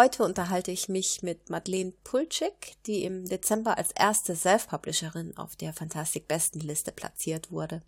[0.00, 5.74] Heute unterhalte ich mich mit Madeleine Pulczyk, die im Dezember als erste Self-Publisherin auf der
[5.74, 7.82] Fantastik-Bestenliste platziert wurde.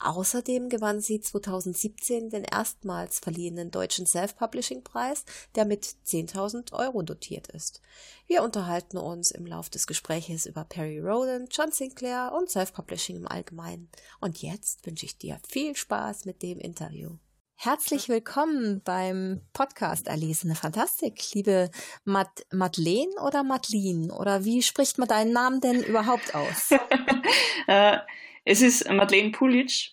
[0.00, 7.80] Außerdem gewann sie 2017 den erstmals verliehenen deutschen Self-Publishing-Preis, der mit 10.000 Euro dotiert ist.
[8.26, 13.28] Wir unterhalten uns im Lauf des Gespräches über Perry Rowland, John Sinclair und Self-Publishing im
[13.28, 13.88] Allgemeinen.
[14.18, 17.18] Und jetzt wünsche ich dir viel Spaß mit dem Interview.
[17.56, 21.70] Herzlich willkommen beim Podcast Erlesene Fantastik, liebe
[22.04, 26.72] Mad Madeleine oder Madeline oder wie spricht man deinen Namen denn überhaupt aus?
[27.68, 27.98] äh,
[28.44, 29.92] es ist Madeleine Pulic,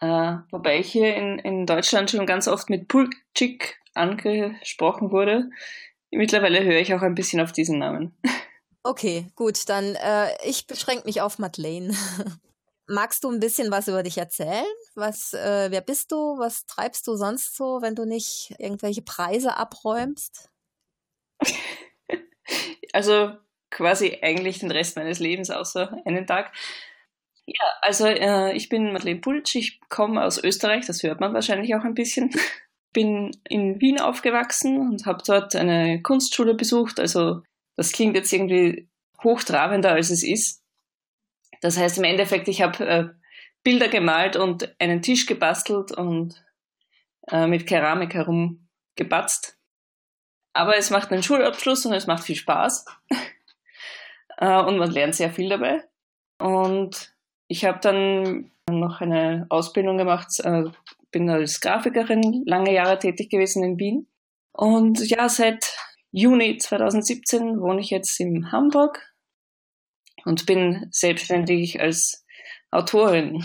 [0.00, 5.50] äh, wobei ich hier in, in Deutschland schon ganz oft mit Pulcik angesprochen wurde.
[6.10, 8.16] Mittlerweile höre ich auch ein bisschen auf diesen Namen.
[8.86, 11.94] Okay, gut, dann äh, ich beschränke mich auf Madeleine.
[12.86, 14.64] Magst du ein bisschen was über dich erzählen?
[14.94, 16.38] Was, äh, wer bist du?
[16.38, 20.50] Was treibst du sonst so, wenn du nicht irgendwelche Preise abräumst?
[22.92, 23.32] Also
[23.70, 26.52] quasi eigentlich den Rest meines Lebens außer einen Tag.
[27.46, 31.74] Ja, also äh, ich bin Madeleine Pultsch, ich komme aus Österreich, das hört man wahrscheinlich
[31.74, 32.30] auch ein bisschen.
[32.92, 37.00] Bin in Wien aufgewachsen und habe dort eine Kunstschule besucht.
[37.00, 37.42] Also
[37.74, 38.88] das klingt jetzt irgendwie
[39.24, 40.63] hochtrabender, als es ist.
[41.64, 43.08] Das heißt im Endeffekt, ich habe äh,
[43.62, 46.44] Bilder gemalt und einen Tisch gebastelt und
[47.28, 49.58] äh, mit Keramik herumgebatzt.
[50.52, 52.84] Aber es macht einen Schulabschluss und es macht viel Spaß.
[54.36, 55.82] äh, und man lernt sehr viel dabei.
[56.38, 57.16] Und
[57.48, 60.64] ich habe dann noch eine Ausbildung gemacht, äh,
[61.12, 64.06] bin als Grafikerin lange Jahre tätig gewesen in Wien.
[64.52, 65.78] Und ja, seit
[66.10, 69.13] Juni 2017 wohne ich jetzt in Hamburg
[70.24, 72.24] und bin selbstständig als
[72.70, 73.44] Autorin.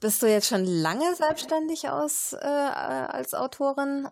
[0.00, 4.08] Bist du jetzt schon lange selbstständig aus, äh, als Autorin?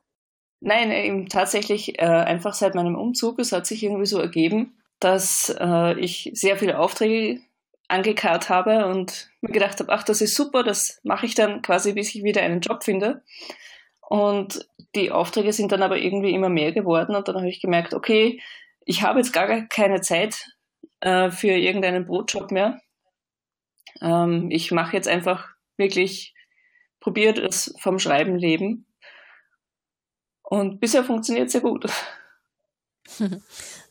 [0.60, 3.38] Nein, eben tatsächlich äh, einfach seit meinem Umzug.
[3.38, 7.42] Es hat sich irgendwie so ergeben, dass äh, ich sehr viele Aufträge
[7.88, 11.92] angekarrt habe und mir gedacht habe, ach, das ist super, das mache ich dann quasi,
[11.92, 13.22] bis ich wieder einen Job finde.
[14.00, 17.92] Und die Aufträge sind dann aber irgendwie immer mehr geworden und dann habe ich gemerkt,
[17.92, 18.40] okay,
[18.86, 20.54] ich habe jetzt gar keine Zeit
[21.04, 22.80] äh, für irgendeinen Brotjob mehr.
[24.00, 26.34] Ähm, ich mache jetzt einfach wirklich,
[27.00, 28.86] probiere das vom Schreiben leben.
[30.42, 31.86] Und bisher funktioniert es sehr gut.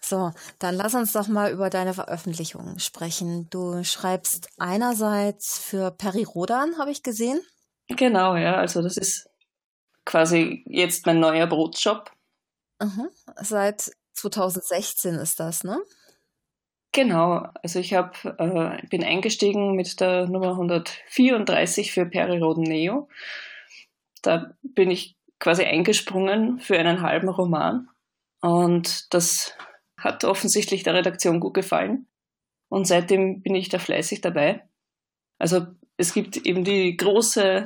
[0.05, 3.49] So, dann lass uns doch mal über deine Veröffentlichungen sprechen.
[3.49, 7.39] Du schreibst einerseits für Peri Rodan, habe ich gesehen.
[7.87, 8.55] Genau, ja.
[8.55, 9.29] Also das ist
[10.03, 12.11] quasi jetzt mein neuer Brotjob.
[12.81, 13.07] Mhm.
[13.41, 15.79] Seit 2016 ist das, ne?
[16.93, 23.09] Genau, also ich hab, äh, bin eingestiegen mit der Nummer 134 für Periroden Neo.
[24.21, 27.89] Da bin ich quasi eingesprungen für einen halben Roman.
[28.41, 29.57] Und das
[29.99, 32.07] hat offensichtlich der Redaktion gut gefallen.
[32.69, 34.63] Und seitdem bin ich da fleißig dabei.
[35.39, 35.65] Also
[35.97, 37.63] es gibt eben die große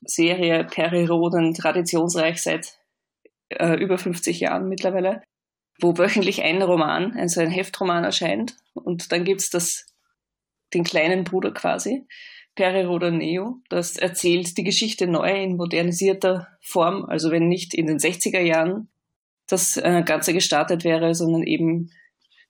[0.00, 2.78] Serie Periroden, traditionsreich seit
[3.50, 5.22] äh, über 50 Jahren mittlerweile
[5.80, 8.56] wo wöchentlich ein Roman, also ein Heftroman erscheint.
[8.74, 9.86] Und dann gibt's das,
[10.74, 12.06] den kleinen Bruder quasi,
[12.54, 13.62] Periroda Neo.
[13.68, 17.04] Das erzählt die Geschichte neu in modernisierter Form.
[17.04, 18.88] Also wenn nicht in den 60er Jahren
[19.46, 21.92] das äh, Ganze gestartet wäre, sondern eben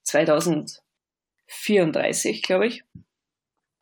[0.05, 2.85] 2034, glaube ich.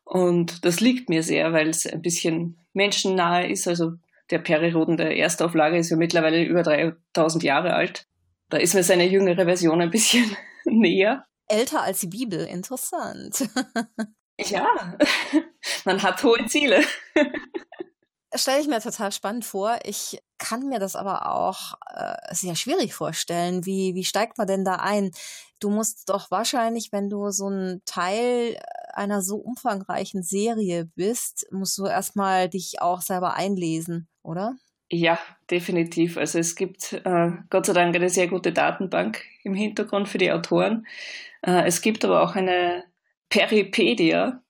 [0.05, 3.69] Und das liegt mir sehr, weil es ein bisschen menschennahe ist.
[3.69, 3.93] Also
[4.31, 8.07] der Periroden der Erstauflage ist ja mittlerweile über 3000 Jahre alt.
[8.49, 11.27] Da ist mir seine jüngere Version ein bisschen näher.
[11.49, 13.49] Älter als die Bibel, interessant.
[14.39, 14.67] ja,
[15.85, 16.85] man hat hohe Ziele.
[18.35, 19.79] Stelle ich mir total spannend vor.
[19.85, 23.65] Ich kann mir das aber auch äh, sehr schwierig vorstellen.
[23.65, 25.13] Wie, wie steigt man denn da ein?
[25.61, 28.61] Du musst doch wahrscheinlich, wenn du so ein Teil
[28.93, 34.57] einer so umfangreichen Serie bist, musst du erstmal dich auch selber einlesen, oder?
[34.91, 35.19] Ja,
[35.51, 36.17] definitiv.
[36.17, 40.31] Also es gibt äh, Gott sei Dank eine sehr gute Datenbank im Hintergrund für die
[40.31, 40.87] Autoren.
[41.43, 42.85] Äh, es gibt aber auch eine
[43.29, 44.43] Peripedia,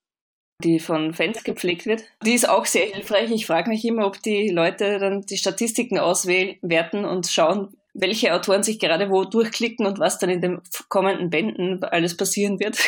[0.63, 2.05] die von Fans gepflegt wird.
[2.25, 3.31] Die ist auch sehr hilfreich.
[3.31, 8.63] Ich frage mich immer, ob die Leute dann die Statistiken auswerten und schauen, welche Autoren
[8.63, 12.79] sich gerade wo durchklicken und was dann in den kommenden Bänden alles passieren wird.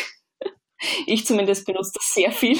[1.06, 2.58] ich zumindest benutze das sehr viel.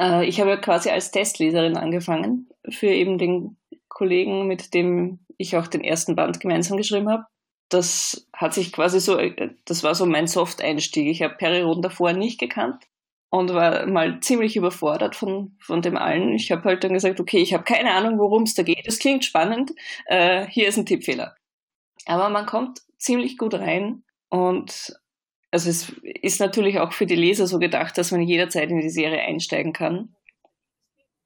[0.00, 3.56] Äh, ich habe quasi als Testleserin angefangen für eben den
[4.00, 7.26] Kollegen, mit dem ich auch den ersten Band gemeinsam geschrieben habe.
[7.68, 11.06] Das hat sich quasi so, äh, das war so mein Soft-Einstieg.
[11.06, 12.82] Ich habe Periroden davor nicht gekannt
[13.28, 16.32] und war mal ziemlich überfordert von, von dem allen.
[16.32, 18.86] Ich habe halt dann gesagt, okay, ich habe keine Ahnung, worum es da geht.
[18.86, 19.72] Es klingt spannend.
[20.06, 21.36] Äh, hier ist ein Tippfehler.
[22.06, 24.94] Aber man kommt ziemlich gut rein und
[25.50, 25.92] also es
[26.22, 29.74] ist natürlich auch für die Leser so gedacht, dass man jederzeit in die Serie einsteigen
[29.74, 30.14] kann.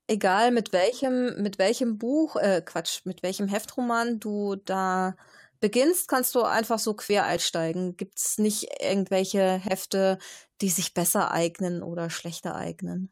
[0.06, 5.16] Egal mit welchem, mit welchem Buch, äh, Quatsch, mit welchem Heftroman du da
[5.60, 7.96] beginnst, kannst du einfach so quer einsteigen.
[7.96, 10.18] Gibt es nicht irgendwelche Hefte,
[10.60, 13.10] die sich besser eignen oder schlechter eignen?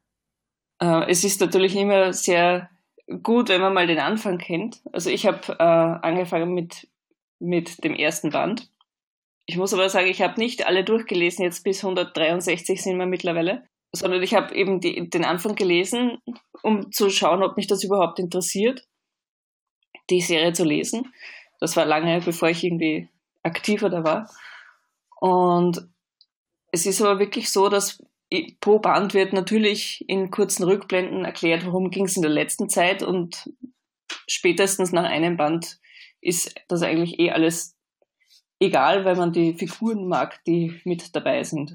[0.83, 2.69] Äh, es ist natürlich immer sehr
[3.23, 4.83] gut, wenn man mal den Anfang kennt.
[4.93, 6.89] Also ich habe äh, angefangen mit,
[7.39, 8.71] mit dem ersten Band.
[9.47, 13.65] Ich muss aber sagen, ich habe nicht alle durchgelesen, jetzt bis 163 sind wir mittlerweile,
[13.93, 16.19] sondern ich habe eben die, den Anfang gelesen,
[16.63, 18.87] um zu schauen, ob mich das überhaupt interessiert,
[20.11, 21.13] die Serie zu lesen.
[21.61, 23.09] Das war lange, bevor ich irgendwie
[23.43, 24.31] aktiver da war.
[25.21, 25.87] Und
[26.73, 28.03] es ist aber wirklich so, dass
[28.61, 33.03] pro Band wird natürlich in kurzen Rückblenden erklärt, worum ging es in der letzten Zeit
[33.03, 33.53] und
[34.27, 35.79] spätestens nach einem Band
[36.21, 37.77] ist das eigentlich eh alles
[38.59, 41.75] egal, weil man die Figuren mag, die mit dabei sind.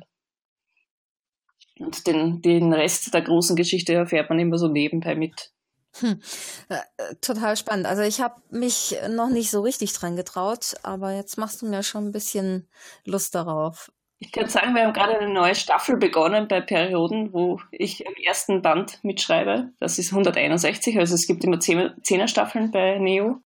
[1.79, 5.51] Und den, den Rest der großen Geschichte erfährt man immer so nebenbei mit.
[5.99, 6.21] Hm.
[6.69, 7.85] Äh, total spannend.
[7.85, 11.83] Also ich habe mich noch nicht so richtig dran getraut, aber jetzt machst du mir
[11.83, 12.67] schon ein bisschen
[13.05, 13.91] Lust darauf.
[14.19, 18.13] Ich kann sagen, wir haben gerade eine neue Staffel begonnen bei Perioden, wo ich im
[18.25, 19.71] ersten Band mitschreibe.
[19.79, 23.41] Das ist 161, also es gibt immer zehner Staffeln bei Neo.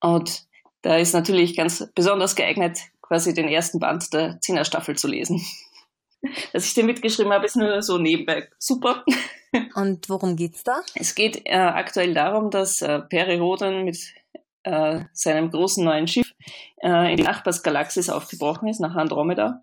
[0.00, 0.46] Und
[0.82, 5.40] da ist natürlich ganz besonders geeignet, quasi den ersten Band der zehner Staffel zu lesen.
[6.52, 9.04] Dass ich den mitgeschrieben habe, ist nur so nebenbei super.
[9.74, 10.82] Und worum geht's da?
[10.94, 13.98] Es geht äh, aktuell darum, dass äh, Peri Rodan mit
[14.64, 16.34] äh, seinem großen neuen Schiff
[16.82, 19.62] äh, in die Nachbarsgalaxis aufgebrochen ist, nach Andromeda,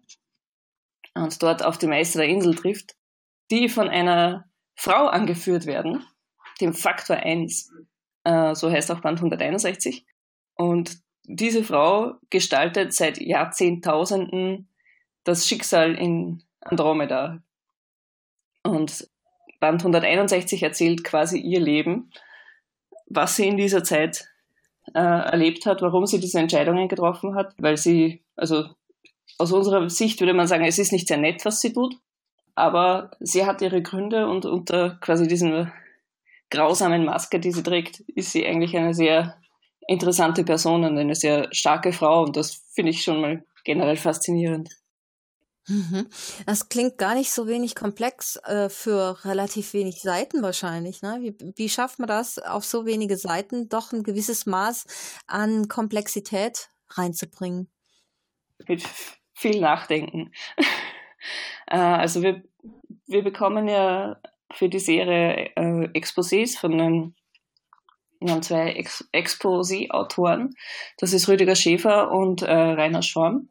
[1.14, 2.96] und dort auf die Meister der Insel trifft,
[3.52, 4.46] die von einer
[4.76, 6.06] Frau angeführt werden,
[6.60, 7.72] dem Faktor 1,
[8.24, 10.06] äh, so heißt auch Band 161.
[10.56, 14.70] Und diese Frau gestaltet seit Jahrzehntausenden
[15.24, 17.42] das Schicksal in Andromeda.
[18.64, 19.08] Und
[19.60, 22.12] Band 161 erzählt quasi ihr Leben,
[23.08, 24.28] was sie in dieser Zeit
[24.94, 28.66] äh, erlebt hat, warum sie diese Entscheidungen getroffen hat, weil sie, also
[29.38, 31.96] aus unserer Sicht würde man sagen, es ist nicht sehr nett, was sie tut,
[32.56, 35.72] aber sie hat ihre Gründe und unter quasi diesen
[36.50, 39.38] grausamen Maske, die sie trägt, ist sie eigentlich eine sehr
[39.88, 44.70] interessante Person und eine sehr starke Frau und das finde ich schon mal generell faszinierend.
[45.68, 46.10] Mhm.
[46.46, 51.02] Das klingt gar nicht so wenig komplex äh, für relativ wenig Seiten wahrscheinlich.
[51.02, 51.20] Ne?
[51.22, 56.70] Wie, wie schafft man das, auf so wenige Seiten doch ein gewisses Maß an Komplexität
[56.90, 57.70] reinzubringen?
[58.68, 58.84] Mit
[59.34, 60.32] viel Nachdenken.
[61.68, 62.44] äh, also wir,
[63.08, 64.20] wir bekommen ja
[64.52, 67.16] für die Serie äh, Exposés von den
[68.20, 70.56] wir haben zwei Ex Exposé-Autoren.
[70.98, 73.50] Das ist Rüdiger Schäfer und äh, Rainer Schorn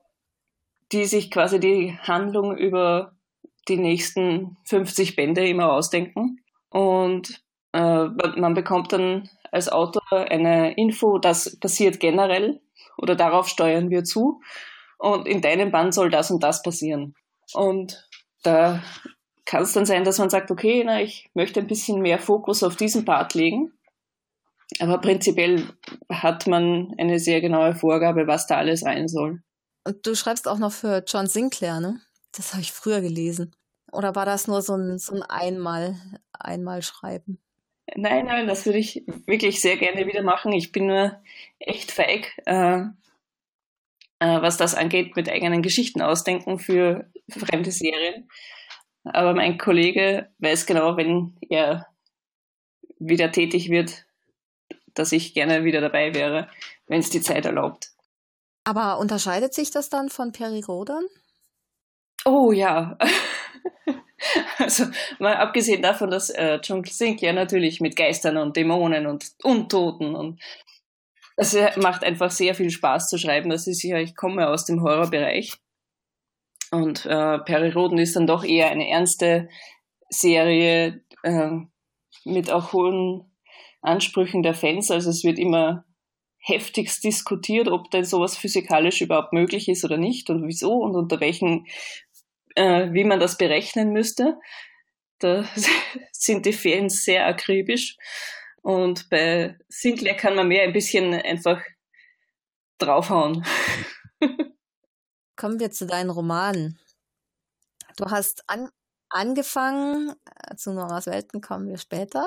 [0.93, 3.17] die sich quasi die Handlung über
[3.69, 6.41] die nächsten 50 Bände immer ausdenken.
[6.71, 12.61] Und äh, man bekommt dann als Autor eine Info, das passiert generell
[12.97, 14.41] oder darauf steuern wir zu.
[14.99, 17.15] Und in deinem Band soll das und das passieren.
[17.55, 18.09] Und
[18.43, 18.83] da
[19.45, 22.63] kann es dann sein, dass man sagt, okay, na, ich möchte ein bisschen mehr Fokus
[22.63, 23.73] auf diesen Part legen.
[24.81, 25.67] Aber prinzipiell
[26.09, 29.43] hat man eine sehr genaue Vorgabe, was da alles rein soll.
[29.85, 32.01] Und du schreibst auch noch für John Sinclair, ne?
[32.33, 33.55] Das habe ich früher gelesen.
[33.93, 35.97] Oder war das nur so ein, so ein Einmal,
[36.33, 37.39] Einmal schreiben?
[37.95, 40.53] Nein, nein, das würde ich wirklich sehr gerne wieder machen.
[40.53, 41.21] Ich bin nur
[41.59, 42.85] echt feig, äh,
[44.19, 48.29] äh, was das angeht, mit eigenen Geschichten ausdenken für fremde Serien.
[49.05, 51.87] Aber mein Kollege weiß genau, wenn er
[52.99, 54.07] wieder tätig wird,
[54.95, 56.49] dass ich gerne wieder dabei wäre,
[56.87, 57.92] wenn es die Zeit erlaubt.
[58.65, 61.05] Aber unterscheidet sich das dann von Perirodan?
[62.25, 62.97] Oh ja.
[64.59, 64.85] also
[65.19, 70.41] mal abgesehen davon, dass äh, Sink ja natürlich mit Geistern und Dämonen und Untoten und
[71.37, 73.51] es macht einfach sehr viel Spaß zu schreiben.
[73.51, 75.57] Das ist ja, ich komme aus dem Horrorbereich.
[76.71, 79.49] Und äh, Perry Roden ist dann doch eher eine ernste
[80.09, 81.51] Serie äh,
[82.25, 83.31] mit auch hohen
[83.81, 84.91] Ansprüchen der Fans.
[84.91, 85.85] Also es wird immer
[86.43, 91.21] heftigst diskutiert, ob denn sowas physikalisch überhaupt möglich ist oder nicht und wieso und unter
[91.21, 91.67] welchen,
[92.57, 94.39] äh, wie man das berechnen müsste.
[95.21, 95.49] Da
[96.13, 97.97] sind die Fans sehr akribisch.
[98.63, 101.63] Und bei Sinclair kann man mehr ein bisschen einfach
[102.79, 103.45] draufhauen.
[105.37, 106.79] Kommen wir zu deinen Romanen.
[107.97, 108.69] Du hast an,
[109.13, 110.15] angefangen,
[110.49, 112.27] äh, zu Noras Welten kommen wir später.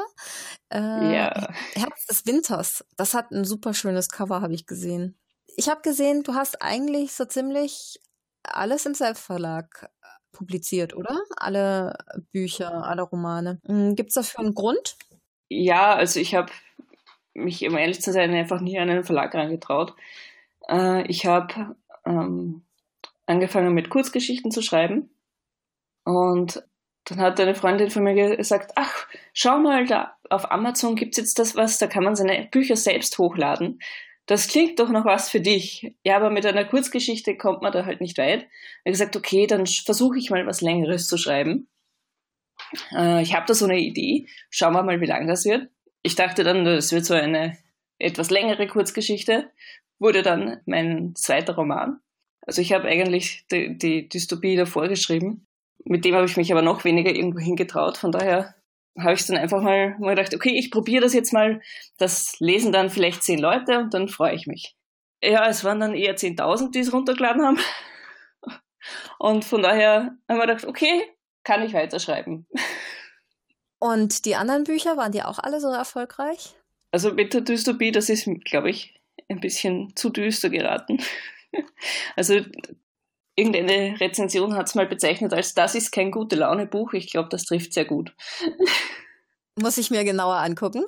[0.71, 0.79] Äh,
[1.15, 1.53] ja.
[1.75, 5.17] Herz des Winters, das hat ein super schönes Cover, habe ich gesehen.
[5.57, 7.99] Ich habe gesehen, du hast eigentlich so ziemlich
[8.43, 11.21] alles im Selbstverlag äh, publiziert, oder?
[11.37, 11.97] Alle
[12.31, 13.59] Bücher, alle Romane.
[13.65, 14.97] Hm, Gibt es dafür einen Grund?
[15.49, 16.51] Ja, also ich habe
[17.33, 19.93] mich, um ehrlich zu sein, einfach nie an einen Verlag herangetraut.
[20.69, 21.75] Äh, ich habe
[22.05, 22.65] ähm,
[23.25, 25.09] angefangen mit Kurzgeschichten zu schreiben
[26.03, 26.63] und
[27.05, 31.37] dann hat eine Freundin von mir gesagt, ach, schau mal, da auf Amazon gibt's jetzt
[31.37, 33.79] das was, da kann man seine Bücher selbst hochladen.
[34.25, 35.93] Das klingt doch noch was für dich.
[36.03, 38.47] Ja, aber mit einer Kurzgeschichte kommt man da halt nicht weit.
[38.83, 41.67] Er hat gesagt, okay, dann versuche ich mal was Längeres zu schreiben.
[42.91, 44.25] Äh, ich habe da so eine Idee.
[44.49, 45.69] Schauen wir mal, wie lang das wird.
[46.01, 47.55] Ich dachte dann, das wird so eine
[47.99, 49.51] etwas längere Kurzgeschichte.
[49.99, 51.99] Wurde dann mein zweiter Roman.
[52.41, 55.45] Also ich habe eigentlich die, die Dystopie davor geschrieben
[55.85, 57.97] mit dem habe ich mich aber noch weniger irgendwo hingetraut.
[57.97, 58.55] Von daher
[58.99, 61.61] habe ich dann einfach mal, mal gedacht, okay, ich probiere das jetzt mal.
[61.97, 64.75] Das lesen dann vielleicht zehn Leute und dann freue ich mich.
[65.23, 67.59] Ja, es waren dann eher 10.000, die es runtergeladen haben.
[69.17, 71.03] Und von daher haben wir gedacht, okay,
[71.43, 72.47] kann ich weiterschreiben.
[73.79, 76.55] Und die anderen Bücher, waren die auch alle so erfolgreich?
[76.91, 78.99] Also mit der Dystopie, das ist, glaube ich,
[79.29, 80.99] ein bisschen zu düster geraten.
[82.15, 82.41] Also
[83.35, 86.93] irgendeine Rezension hat es mal bezeichnet als das ist kein gute Laune Buch.
[86.93, 88.13] Ich glaube, das trifft sehr gut.
[89.59, 90.85] Muss ich mir genauer angucken.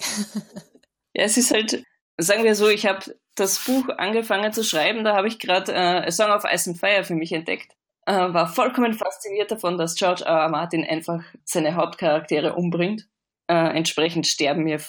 [1.14, 1.84] ja, es ist halt,
[2.18, 6.08] sagen wir so, ich habe das Buch angefangen zu schreiben, da habe ich gerade äh,
[6.08, 7.72] A Song of Ice and Fire für mich entdeckt.
[8.06, 10.44] Äh, war vollkommen fasziniert davon, dass George R.
[10.44, 10.50] R.
[10.50, 13.08] Martin einfach seine Hauptcharaktere umbringt.
[13.48, 14.82] Äh, entsprechend sterben mir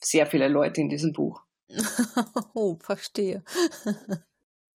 [0.00, 1.42] sehr viele Leute in diesem Buch.
[2.54, 3.42] oh, verstehe.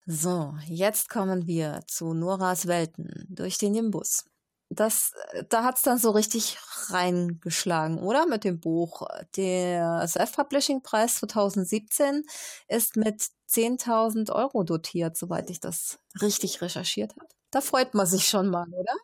[0.06, 4.25] So, jetzt kommen wir zu Noras Welten durch den Nimbus.
[4.68, 5.12] Das,
[5.49, 6.58] da hat's dann so richtig
[6.88, 8.26] reingeschlagen, oder?
[8.26, 9.06] Mit dem Buch.
[9.37, 12.25] Der Self-Publishing-Preis 2017
[12.68, 17.28] ist mit 10.000 Euro dotiert, soweit ich das richtig recherchiert habe.
[17.50, 18.94] Da freut man sich schon mal, oder?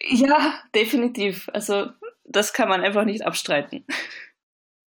[0.00, 1.48] Ja, definitiv.
[1.52, 1.86] Also,
[2.24, 3.86] das kann man einfach nicht abstreiten.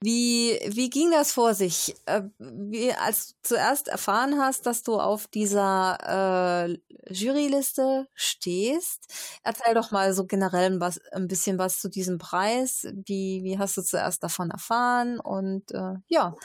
[0.02, 1.94] Wie, wie ging das vor sich?
[2.04, 9.74] Äh, wie, als du zuerst erfahren hast, dass du auf dieser äh, Juryliste stehst, erzähl
[9.74, 12.86] doch mal so generell was, ein bisschen was zu diesem Preis.
[12.92, 15.18] Wie, wie hast du zuerst davon erfahren?
[15.18, 16.36] Und äh, ja.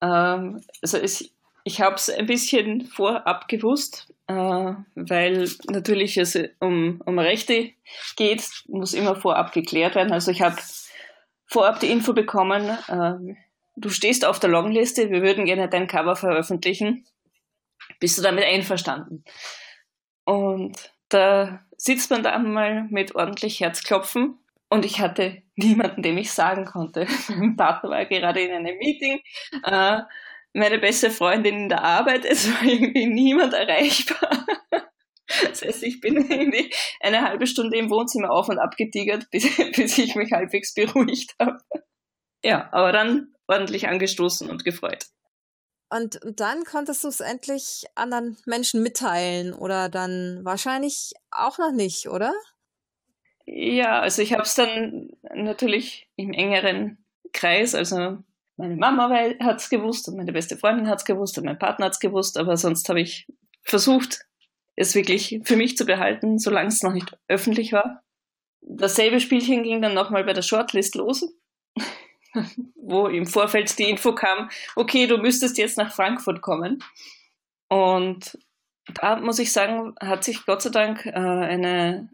[0.00, 1.34] Ähm, also ich,
[1.64, 4.34] ich habe es ein bisschen vorab gewusst, äh,
[4.94, 7.70] weil natürlich es um, um Rechte
[8.16, 10.12] geht, muss immer vorab geklärt werden.
[10.12, 10.56] Also ich habe
[11.52, 13.34] vorab die Info bekommen, äh,
[13.76, 17.06] du stehst auf der Longliste, wir würden gerne dein Cover veröffentlichen.
[18.00, 19.24] Bist du damit einverstanden?
[20.24, 24.38] Und da sitzt man da mal mit ordentlich Herzklopfen
[24.70, 27.06] und ich hatte niemanden, dem ich sagen konnte.
[27.28, 29.20] Mein Partner war gerade in einem Meeting,
[29.64, 30.00] äh,
[30.54, 34.46] meine beste Freundin in der Arbeit, es war irgendwie niemand erreichbar.
[35.48, 39.44] Das heißt, ich bin irgendwie eine halbe Stunde im Wohnzimmer auf und ab getigert, bis,
[39.76, 41.58] bis ich mich halbwegs beruhigt habe.
[42.44, 45.06] Ja, aber dann ordentlich angestoßen und gefreut.
[45.90, 52.08] Und dann konntest du es endlich anderen Menschen mitteilen oder dann wahrscheinlich auch noch nicht,
[52.08, 52.32] oder?
[53.44, 58.18] Ja, also ich habe es dann natürlich im engeren Kreis, also
[58.56, 59.10] meine Mama
[59.40, 62.00] hat es gewusst und meine beste Freundin hat es gewusst und mein Partner hat es
[62.00, 63.26] gewusst, aber sonst habe ich
[63.62, 64.24] versucht,
[64.76, 68.02] es wirklich für mich zu behalten, solange es noch nicht öffentlich war.
[68.60, 71.26] Dasselbe Spielchen ging dann nochmal bei der Shortlist los,
[72.76, 76.82] wo im Vorfeld die Info kam, okay, du müsstest jetzt nach Frankfurt kommen.
[77.68, 78.38] Und
[78.94, 82.08] da muss ich sagen, hat sich Gott sei Dank äh, eine,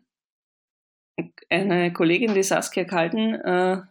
[1.50, 3.82] eine Kollegin, die Saskia Kalten, äh,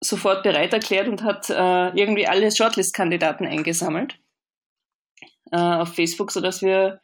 [0.00, 4.18] sofort bereit erklärt und hat äh, irgendwie alle Shortlist-Kandidaten eingesammelt
[5.50, 7.00] äh, auf Facebook, sodass wir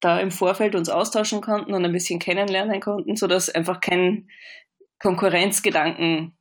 [0.00, 4.28] da im Vorfeld uns austauschen konnten und ein bisschen kennenlernen konnten, so dass einfach kein
[4.98, 6.36] Konkurrenzgedanken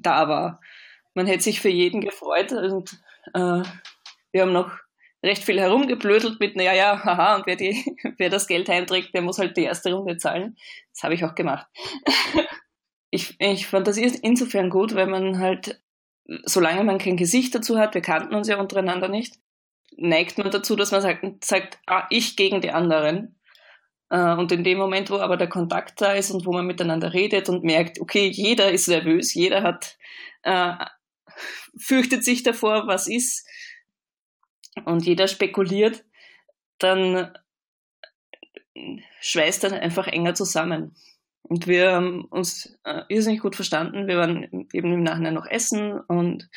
[0.00, 0.60] da war.
[1.14, 2.92] Man hätte sich für jeden gefreut und
[3.34, 3.62] äh,
[4.32, 4.70] wir haben noch
[5.22, 7.84] recht viel herumgeblödelt mit, naja, ja, haha, und wer, die,
[8.18, 10.56] wer das Geld heimträgt, der muss halt die erste Runde zahlen.
[10.92, 11.66] Das habe ich auch gemacht.
[13.10, 15.82] ich, ich fand das insofern gut, weil man halt,
[16.44, 19.36] solange man kein Gesicht dazu hat, wir kannten uns ja untereinander nicht,
[19.98, 23.36] neigt man dazu, dass man sagt, sagt ah, ich gegen die anderen.
[24.10, 27.12] Äh, und in dem Moment, wo aber der Kontakt da ist und wo man miteinander
[27.12, 29.98] redet und merkt, okay, jeder ist nervös, jeder hat,
[30.42, 30.72] äh,
[31.78, 33.46] fürchtet sich davor, was ist,
[34.84, 36.04] und jeder spekuliert,
[36.78, 37.32] dann
[39.20, 40.94] schweißt dann einfach enger zusammen.
[41.42, 44.06] Und wir haben uns äh, irrsinnig gut verstanden.
[44.06, 46.48] Wir waren eben im Nachhinein noch essen und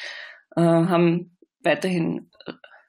[0.55, 2.29] äh, haben weiterhin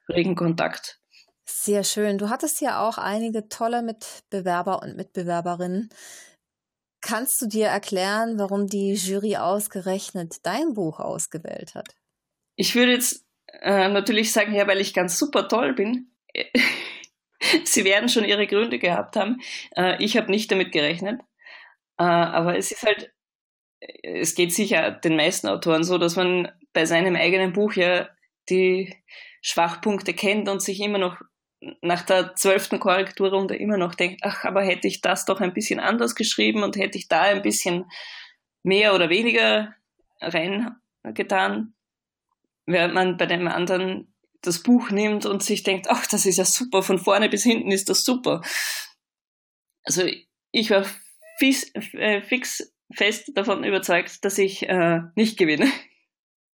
[0.09, 0.99] regen Kontakt.
[1.45, 2.17] Sehr schön.
[2.17, 5.89] Du hattest ja auch einige tolle Mitbewerber und Mitbewerberinnen.
[7.01, 11.95] Kannst du dir erklären, warum die Jury ausgerechnet dein Buch ausgewählt hat?
[12.55, 13.25] Ich würde jetzt
[13.61, 16.11] äh, natürlich sagen, ja, weil ich ganz super toll bin.
[17.65, 19.41] Sie werden schon ihre Gründe gehabt haben.
[19.75, 21.19] Äh, ich habe nicht damit gerechnet.
[21.97, 23.11] Äh, aber es ist halt,
[24.01, 28.07] es geht sicher den meisten Autoren so, dass man bei seinem eigenen Buch ja
[28.49, 28.95] die
[29.43, 31.17] Schwachpunkte kennt und sich immer noch
[31.81, 35.79] nach der zwölften Korrekturrunde immer noch denkt, ach, aber hätte ich das doch ein bisschen
[35.79, 37.85] anders geschrieben und hätte ich da ein bisschen
[38.63, 39.75] mehr oder weniger
[40.19, 41.73] reingetan,
[42.65, 46.45] während man bei dem anderen das Buch nimmt und sich denkt, ach, das ist ja
[46.45, 48.41] super, von vorne bis hinten ist das super.
[49.83, 50.03] Also
[50.51, 50.85] ich war
[51.37, 55.71] fix, äh, fix fest davon überzeugt, dass ich äh, nicht gewinne.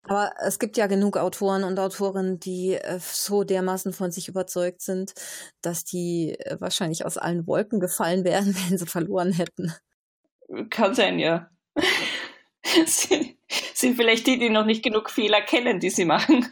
[0.06, 4.82] Aber es gibt ja genug Autoren und Autorinnen, die äh, so dermaßen von sich überzeugt
[4.82, 5.14] sind,
[5.62, 9.73] dass die äh, wahrscheinlich aus allen Wolken gefallen wären, wenn sie verloren hätten.
[10.70, 11.49] Kann sein, ja.
[13.75, 16.47] sind vielleicht die, die noch nicht genug Fehler kennen, die sie machen.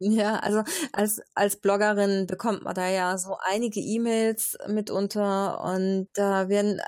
[0.00, 6.48] Ja, also als, als Bloggerin bekommt man da ja so einige E-Mails mitunter und da
[6.48, 6.80] werden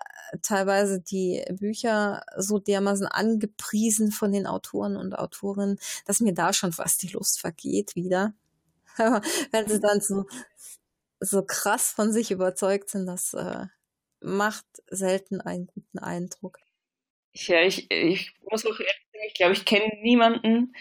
[0.43, 6.73] teilweise die Bücher so dermaßen angepriesen von den Autoren und Autorinnen, dass mir da schon
[6.73, 8.35] fast die Lust vergeht wieder.
[9.53, 10.27] wenn sie dann so,
[11.21, 13.67] so krass von sich überzeugt sind, das äh,
[14.21, 16.59] macht selten einen guten Eindruck.
[17.33, 20.75] Ja, ich, ich muss auch ehrlich sagen, ich glaube, ich kenne niemanden,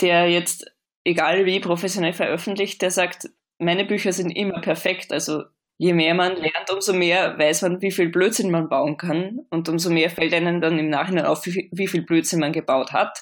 [0.00, 0.70] der jetzt,
[1.04, 5.12] egal wie professionell veröffentlicht, der sagt, meine Bücher sind immer perfekt.
[5.12, 5.44] Also
[5.78, 9.68] je mehr man lernt, umso mehr weiß man, wie viel Blödsinn man bauen kann und
[9.68, 13.20] umso mehr fällt einem dann im Nachhinein auf, wie, viel Blödsinn man gebaut hat.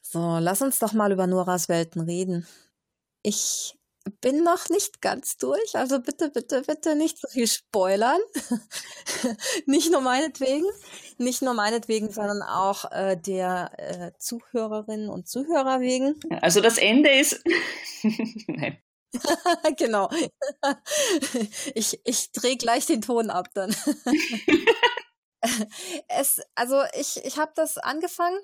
[0.00, 2.46] So, lass uns doch mal über Noras Welten reden.
[3.22, 3.74] Ich
[4.20, 8.18] bin noch nicht ganz durch, also bitte, bitte, bitte nicht so viel spoilern.
[9.66, 10.66] nicht nur meinetwegen,
[11.18, 16.18] nicht nur meinetwegen, sondern auch äh, der äh, Zuhörerinnen und Zuhörer wegen.
[16.40, 17.42] Also das Ende ist.
[18.48, 18.78] Nein.
[19.76, 20.10] genau.
[21.74, 23.74] ich ich drehe gleich den Ton ab dann.
[26.08, 28.38] es, also ich, ich habe das angefangen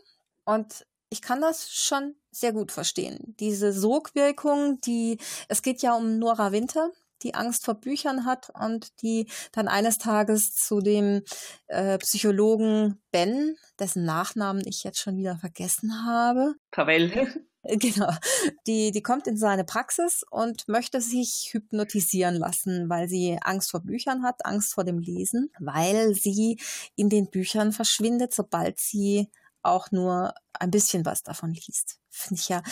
[0.44, 3.34] und ich kann das schon sehr gut verstehen.
[3.40, 6.90] Diese Sogwirkung, die, es geht ja um Nora Winter,
[7.22, 11.22] die Angst vor Büchern hat und die dann eines Tages zu dem
[11.66, 16.54] äh, Psychologen Ben, dessen Nachnamen ich jetzt schon wieder vergessen habe.
[16.70, 17.46] Pavel.
[17.78, 18.10] Genau.
[18.66, 23.80] Die, die kommt in seine Praxis und möchte sich hypnotisieren lassen, weil sie Angst vor
[23.80, 26.58] Büchern hat, Angst vor dem Lesen, weil sie
[26.96, 29.28] in den Büchern verschwindet, sobald sie
[29.62, 31.98] auch nur ein bisschen was davon liest.
[32.10, 32.62] Finde ich ja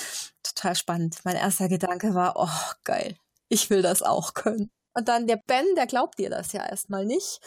[0.43, 1.19] total spannend.
[1.25, 3.17] Mein erster Gedanke war, oh, geil,
[3.49, 4.71] ich will das auch können.
[4.97, 7.41] Und dann der Ben, der glaubt dir das ja erstmal nicht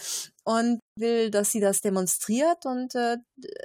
[0.43, 3.17] und will, dass sie das demonstriert und äh,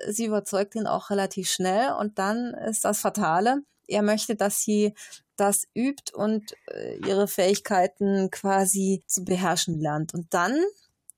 [0.08, 1.92] sie überzeugt ihn auch relativ schnell.
[1.92, 3.58] Und dann ist das Fatale.
[3.86, 4.94] Er möchte, dass sie
[5.36, 10.14] das übt und äh, ihre Fähigkeiten quasi zu beherrschen lernt.
[10.14, 10.58] Und dann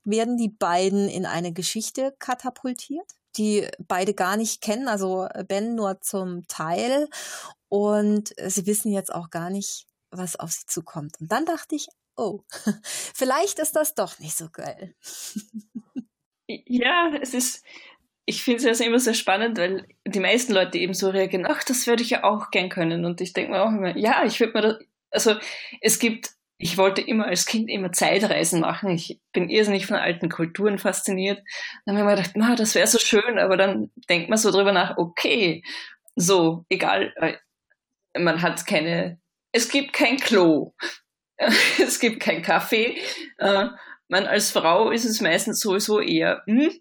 [0.03, 6.01] werden die beiden in eine Geschichte katapultiert die beide gar nicht kennen, also Ben nur
[6.01, 7.07] zum Teil.
[7.69, 11.19] Und sie wissen jetzt auch gar nicht, was auf sie zukommt.
[11.19, 12.41] Und dann dachte ich, oh,
[12.83, 14.95] vielleicht ist das doch nicht so geil.
[16.47, 17.65] Ja, es ist,
[18.25, 21.63] ich finde es also immer sehr spannend, weil die meisten Leute eben so reagieren, ach,
[21.63, 23.05] das würde ich ja auch gern können.
[23.05, 24.77] Und ich denke mir auch immer, ja, ich würde mir das,
[25.11, 25.35] also
[25.81, 28.89] es gibt ich wollte immer als Kind immer Zeitreisen machen.
[28.89, 31.43] Ich bin irrsinnig von alten Kulturen fasziniert.
[31.85, 34.51] Dann habe ich mir gedacht, na, das wäre so schön, aber dann denkt man so
[34.51, 35.63] drüber nach, okay,
[36.15, 37.37] so, egal, äh,
[38.19, 39.19] man hat keine,
[39.51, 40.73] es gibt kein Klo,
[41.79, 42.97] es gibt kein Kaffee.
[43.37, 43.67] Äh,
[44.07, 46.71] man als Frau ist es meistens sowieso eher, hm,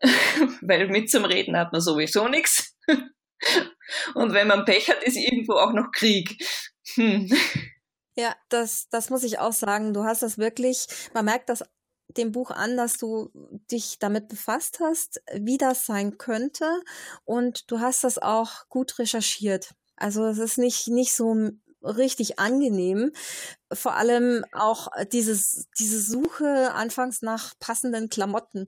[0.60, 2.76] weil mit zum Reden hat man sowieso nichts.
[4.14, 6.36] Und wenn man Pech hat, ist irgendwo auch noch Krieg.
[6.94, 7.30] Hm.
[8.16, 9.94] Ja, das, das muss ich auch sagen.
[9.94, 11.64] Du hast das wirklich, man merkt das
[12.16, 13.30] dem Buch an, dass du
[13.70, 16.82] dich damit befasst hast, wie das sein könnte.
[17.24, 19.74] Und du hast das auch gut recherchiert.
[19.96, 21.50] Also es ist nicht, nicht so
[21.82, 23.12] richtig angenehm.
[23.72, 28.66] Vor allem auch dieses, diese Suche anfangs nach passenden Klamotten.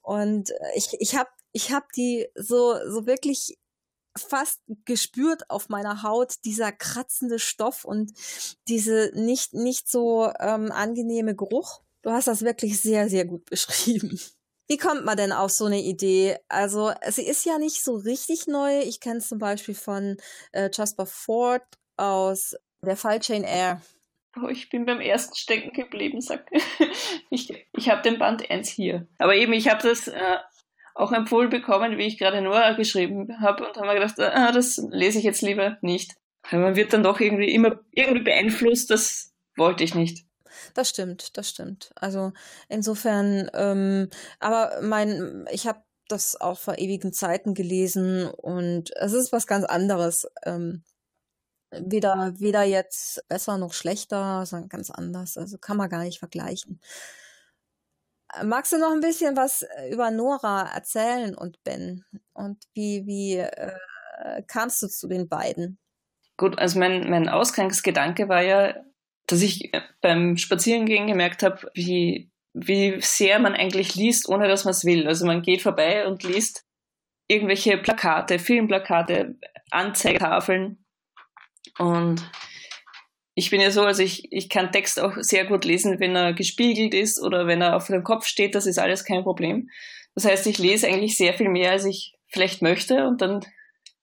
[0.00, 3.58] Und ich, ich habe ich hab die so, so wirklich
[4.16, 8.12] fast gespürt auf meiner Haut, dieser kratzende Stoff und
[8.68, 11.80] diese nicht, nicht so ähm, angenehme Geruch.
[12.02, 14.18] Du hast das wirklich sehr, sehr gut beschrieben.
[14.68, 16.38] Wie kommt man denn auf so eine Idee?
[16.48, 18.80] Also, sie ist ja nicht so richtig neu.
[18.80, 20.16] Ich kenne zum Beispiel von
[20.52, 21.62] äh, Jasper Ford
[22.02, 23.80] aus Der Fall Jane Eyre.
[24.36, 26.50] Oh, ich bin beim ersten stecken geblieben, sag.
[27.30, 29.06] ich ich habe den Band 1 hier.
[29.18, 30.38] Aber eben, ich habe das äh,
[30.94, 34.78] auch empfohlen bekommen, wie ich gerade Nora geschrieben habe und habe mir gedacht, ah, das
[34.90, 36.16] lese ich jetzt lieber nicht.
[36.50, 40.24] Weil man wird dann doch irgendwie immer irgendwie beeinflusst, das wollte ich nicht.
[40.74, 41.90] Das stimmt, das stimmt.
[41.94, 42.32] Also
[42.68, 44.08] insofern, ähm,
[44.40, 49.64] aber mein, ich habe das auch vor ewigen Zeiten gelesen und es ist was ganz
[49.64, 50.26] anderes.
[50.44, 50.82] Ähm,
[51.72, 55.36] weder, weder jetzt besser noch schlechter, sondern ganz anders.
[55.36, 56.80] Also kann man gar nicht vergleichen.
[58.44, 62.04] Magst du noch ein bisschen was über Nora erzählen und Ben?
[62.32, 65.78] Und wie, wie äh, kamst du zu den beiden?
[66.38, 68.74] Gut, also mein, mein Ausgangsgedanke war ja,
[69.26, 74.72] dass ich beim Spazierengehen gemerkt habe, wie, wie sehr man eigentlich liest, ohne dass man
[74.72, 75.06] es will.
[75.06, 76.64] Also man geht vorbei und liest
[77.28, 79.36] irgendwelche Plakate, Filmplakate,
[79.70, 80.81] Anzeigetafeln.
[81.78, 82.30] Und
[83.34, 86.34] ich bin ja so, also ich, ich kann Text auch sehr gut lesen, wenn er
[86.34, 89.70] gespiegelt ist oder wenn er auf dem Kopf steht, das ist alles kein Problem.
[90.14, 93.40] Das heißt, ich lese eigentlich sehr viel mehr, als ich vielleicht möchte und dann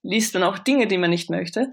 [0.02, 1.69] liest man auch Dinge, die man nicht möchte.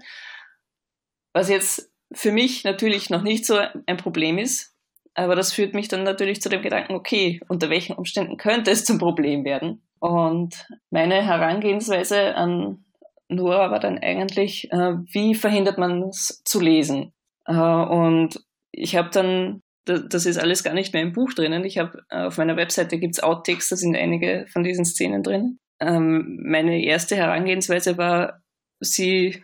[1.33, 4.75] Was jetzt für mich natürlich noch nicht so ein Problem ist,
[5.13, 8.85] aber das führt mich dann natürlich zu dem Gedanken, okay, unter welchen Umständen könnte es
[8.85, 9.81] zum Problem werden?
[9.99, 12.85] Und meine Herangehensweise an
[13.29, 17.13] Nora war dann eigentlich, äh, wie verhindert man es zu lesen?
[17.45, 18.39] Äh, und
[18.71, 22.23] ich habe dann, das ist alles gar nicht mehr im Buch drinnen, ich habe äh,
[22.23, 25.59] auf meiner Webseite gibt's Outtakes, da sind einige von diesen Szenen drin.
[25.79, 28.41] Ähm, meine erste Herangehensweise war,
[28.79, 29.43] sie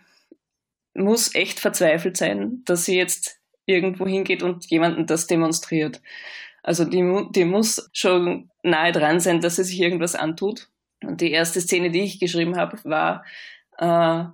[0.93, 6.01] muss echt verzweifelt sein, dass sie jetzt irgendwo hingeht und jemanden das demonstriert.
[6.61, 10.69] Also die, die muss schon nahe dran sein, dass sie sich irgendwas antut.
[11.03, 13.25] Und die erste Szene, die ich geschrieben habe, war,
[13.77, 14.25] äh,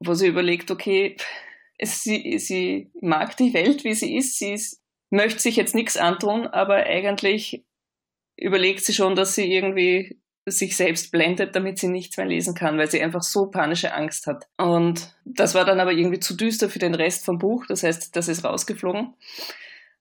[0.00, 1.16] wo sie überlegt, okay,
[1.82, 6.46] sie, sie mag die Welt, wie sie ist, sie ist, möchte sich jetzt nichts antun,
[6.46, 7.64] aber eigentlich
[8.36, 12.76] überlegt sie schon, dass sie irgendwie sich selbst blendet, damit sie nichts mehr lesen kann,
[12.76, 14.48] weil sie einfach so panische Angst hat.
[14.56, 18.16] Und das war dann aber irgendwie zu düster für den Rest vom Buch, das heißt,
[18.16, 19.14] das ist rausgeflogen.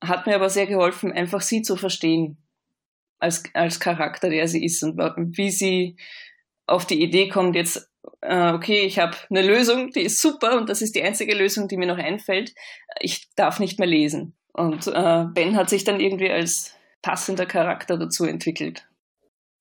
[0.04, 2.38] Hat mir aber sehr geholfen, einfach sie zu verstehen
[3.20, 5.96] als, als Charakter, der sie ist und wie sie
[6.66, 7.91] auf die Idee kommt, jetzt,
[8.22, 11.68] äh, okay, ich habe eine Lösung, die ist super und das ist die einzige Lösung,
[11.68, 12.54] die mir noch einfällt.
[13.00, 14.36] Ich darf nicht mehr lesen.
[14.54, 18.88] Und äh, Ben hat sich dann irgendwie als passender Charakter dazu entwickelt.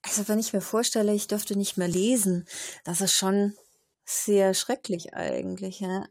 [0.03, 2.47] Also wenn ich mir vorstelle, ich dürfte nicht mehr lesen,
[2.85, 3.55] das ist schon
[4.05, 5.81] sehr schrecklich eigentlich.
[5.81, 6.07] Ja?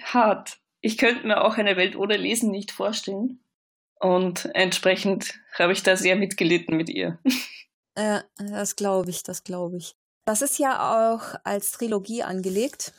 [0.00, 0.58] Hart.
[0.80, 3.40] Ich könnte mir auch eine Welt ohne Lesen nicht vorstellen.
[3.98, 7.18] Und entsprechend habe ich da sehr mitgelitten mit ihr.
[7.98, 9.96] Ja, das glaube ich, das glaube ich.
[10.26, 12.92] Das ist ja auch als Trilogie angelegt.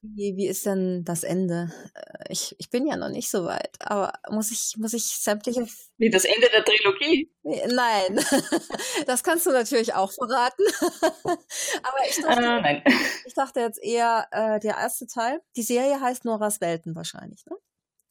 [0.00, 1.70] Wie, wie ist denn das Ende?
[1.94, 5.64] Äh, ich, ich bin ja noch nicht so weit, aber muss ich, muss ich sämtliche.
[5.98, 7.30] Wie das Ende der Trilogie?
[7.42, 8.18] Nein,
[9.06, 10.64] das kannst du natürlich auch verraten.
[11.24, 12.82] aber ich dachte, nein.
[13.26, 15.40] ich dachte jetzt eher äh, der erste Teil.
[15.54, 17.56] Die Serie heißt Noras Welten wahrscheinlich, ne?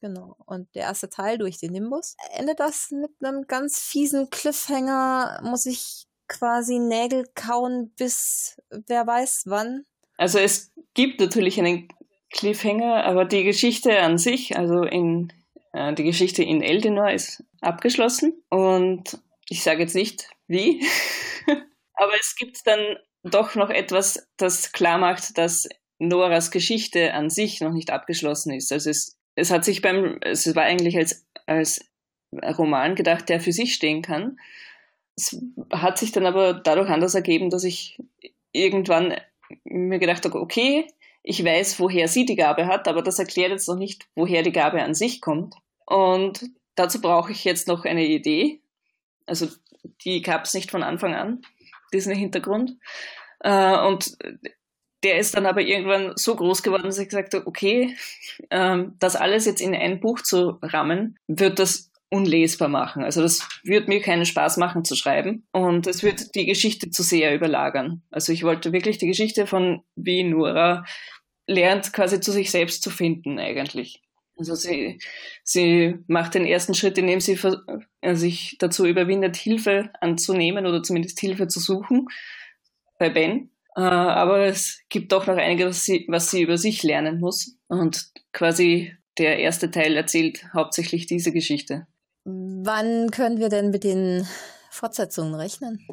[0.00, 0.36] Genau.
[0.46, 2.16] Und der erste Teil durch den Nimbus.
[2.32, 5.40] Endet das mit einem ganz fiesen Cliffhanger?
[5.44, 9.84] Muss ich quasi Nägel kauen bis wer weiß wann?
[10.16, 11.88] Also es gibt natürlich einen
[12.30, 15.32] Cliffhanger, aber die Geschichte an sich, also in
[15.72, 19.18] äh, die Geschichte in Eldenor ist abgeschlossen und
[19.48, 20.84] ich sage jetzt nicht wie,
[21.94, 25.68] aber es gibt dann doch noch etwas, das klar macht, dass
[25.98, 28.72] Noras Geschichte an sich noch nicht abgeschlossen ist.
[28.72, 31.84] Also es, es hat sich beim, es war eigentlich als, als
[32.32, 34.38] Roman gedacht, der für sich stehen kann.
[35.16, 35.38] Es
[35.70, 37.98] hat sich dann aber dadurch anders ergeben, dass ich
[38.52, 39.14] irgendwann
[39.64, 40.86] mir gedacht habe, okay,
[41.22, 44.52] ich weiß, woher sie die Gabe hat, aber das erklärt jetzt noch nicht, woher die
[44.52, 45.54] Gabe an sich kommt.
[45.86, 48.60] Und dazu brauche ich jetzt noch eine Idee.
[49.26, 49.48] Also
[50.04, 51.42] die gab es nicht von Anfang an,
[51.92, 52.76] diesen Hintergrund.
[53.40, 54.16] Äh, und
[55.04, 57.96] der ist dann aber irgendwann so groß geworden, dass ich gesagt habe, okay,
[58.50, 63.02] ähm, das alles jetzt in ein Buch zu rammen, wird das unlesbar machen.
[63.02, 67.02] Also das wird mir keinen Spaß machen zu schreiben und es wird die Geschichte zu
[67.02, 68.02] sehr überlagern.
[68.10, 70.84] Also ich wollte wirklich die Geschichte von wie Nora
[71.46, 74.02] lernt quasi zu sich selbst zu finden eigentlich.
[74.36, 74.98] Also sie,
[75.42, 77.38] sie macht den ersten Schritt, indem sie
[78.02, 82.08] äh, sich dazu überwindet, Hilfe anzunehmen oder zumindest Hilfe zu suchen
[82.98, 83.50] bei Ben.
[83.74, 87.56] Äh, aber es gibt doch noch einiges, was sie über sich lernen muss.
[87.68, 91.86] Und quasi der erste Teil erzählt hauptsächlich diese Geschichte.
[92.24, 94.26] Wann können wir denn mit den
[94.70, 95.84] Fortsetzungen rechnen?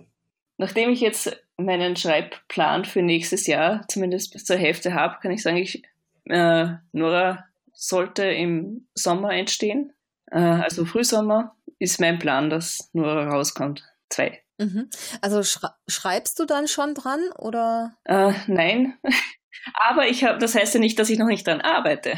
[0.58, 5.42] Nachdem ich jetzt meinen Schreibplan für nächstes Jahr zumindest bis zur Hälfte habe, kann ich
[5.42, 5.84] sagen, ich,
[6.26, 9.94] äh, Nora sollte im Sommer entstehen.
[10.32, 13.84] Äh, also Frühsommer ist mein Plan, dass Nora rauskommt.
[14.10, 14.42] Zwei.
[14.58, 14.90] Mhm.
[15.22, 15.44] Also
[15.88, 17.96] schreibst du dann schon dran oder?
[18.04, 18.98] Äh, nein,
[19.74, 22.18] aber ich habe, das heißt ja nicht, dass ich noch nicht dran arbeite.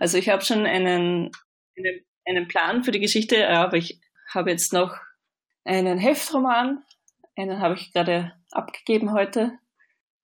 [0.00, 1.30] Also ich habe schon einen,
[1.76, 4.00] einen, einen Plan für die Geschichte, aber ich
[4.32, 4.96] habe jetzt noch
[5.64, 6.82] einen Heftroman,
[7.36, 9.52] einen habe ich gerade abgegeben heute.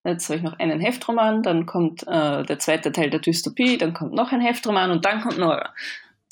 [0.04, 3.92] Jetzt habe ich noch einen Heftroman, dann kommt äh, der zweite Teil der Dystopie, dann
[3.92, 5.74] kommt noch ein Heftroman und dann kommt Nora.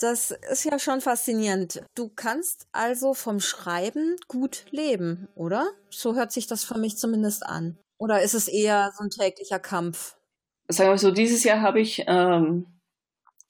[0.01, 1.83] Das ist ja schon faszinierend.
[1.97, 5.69] Du kannst also vom Schreiben gut leben, oder?
[5.91, 7.77] So hört sich das für mich zumindest an.
[7.99, 10.17] Oder ist es eher so ein täglicher Kampf?
[10.69, 12.78] Sagen wir so, dieses Jahr habe ich ähm,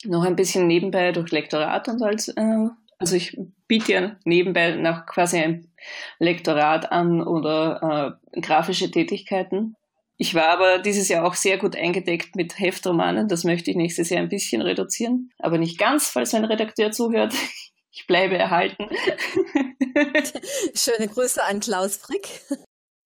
[0.04, 5.06] noch ein bisschen nebenbei durch Lektorat und als, äh, also ich biete ja nebenbei noch
[5.06, 5.72] quasi ein
[6.18, 9.74] Lektorat an oder äh, grafische Tätigkeiten.
[10.20, 13.28] Ich war aber dieses Jahr auch sehr gut eingedeckt mit Heftromanen.
[13.28, 15.30] Das möchte ich nächstes Jahr ein bisschen reduzieren.
[15.38, 17.34] Aber nicht ganz, falls mein Redakteur zuhört.
[17.90, 18.86] Ich bleibe erhalten.
[20.74, 22.28] Schöne Grüße an Klaus Frick.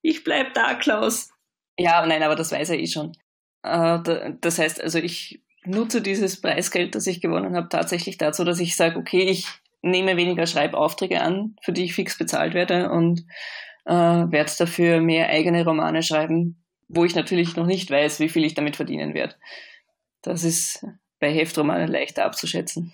[0.03, 1.31] Ich bleib da, Klaus.
[1.79, 3.17] Ja, nein, aber das weiß er eh schon.
[3.63, 8.61] Äh, das heißt, also ich nutze dieses Preisgeld, das ich gewonnen habe, tatsächlich dazu, dass
[8.61, 9.47] ich sage, okay, ich
[9.83, 13.25] nehme weniger Schreibaufträge an, für die ich fix bezahlt werde und
[13.85, 18.45] äh, werde dafür mehr eigene Romane schreiben, wo ich natürlich noch nicht weiß, wie viel
[18.45, 19.35] ich damit verdienen werde.
[20.23, 20.87] Das ist
[21.19, 22.93] bei Heftromanen leichter abzuschätzen.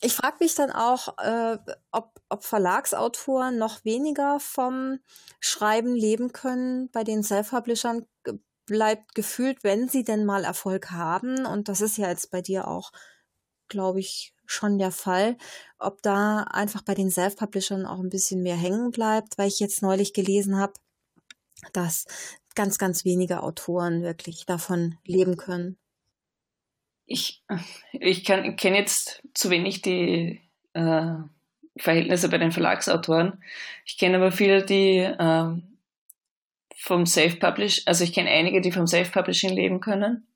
[0.00, 1.58] Ich frage mich dann auch, äh,
[1.90, 4.98] ob, ob Verlagsautoren noch weniger vom
[5.40, 6.90] Schreiben leben können.
[6.90, 8.06] Bei den Self-Publishern
[8.66, 12.68] bleibt gefühlt, wenn sie denn mal Erfolg haben, und das ist ja jetzt bei dir
[12.68, 12.92] auch,
[13.68, 15.36] glaube ich, schon der Fall,
[15.78, 19.82] ob da einfach bei den Self-Publishern auch ein bisschen mehr hängen bleibt, weil ich jetzt
[19.82, 20.74] neulich gelesen habe,
[21.72, 22.06] dass
[22.54, 25.78] ganz, ganz wenige Autoren wirklich davon leben können.
[27.06, 27.44] Ich,
[27.92, 30.40] ich kenne jetzt zu wenig die
[30.72, 31.14] äh,
[31.76, 33.42] Verhältnisse bei den Verlagsautoren.
[33.84, 35.56] Ich kenne aber viele, die äh,
[36.86, 40.28] vom Self-Publish, also ich kenne einige, die vom Self-Publishing leben können.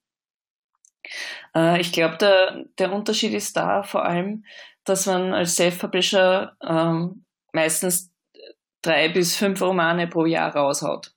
[1.54, 4.44] Äh, ich glaube, der, der Unterschied ist da vor allem,
[4.84, 8.12] dass man als Self-Publisher ähm, meistens
[8.82, 11.12] drei bis fünf Romane pro Jahr raushaut.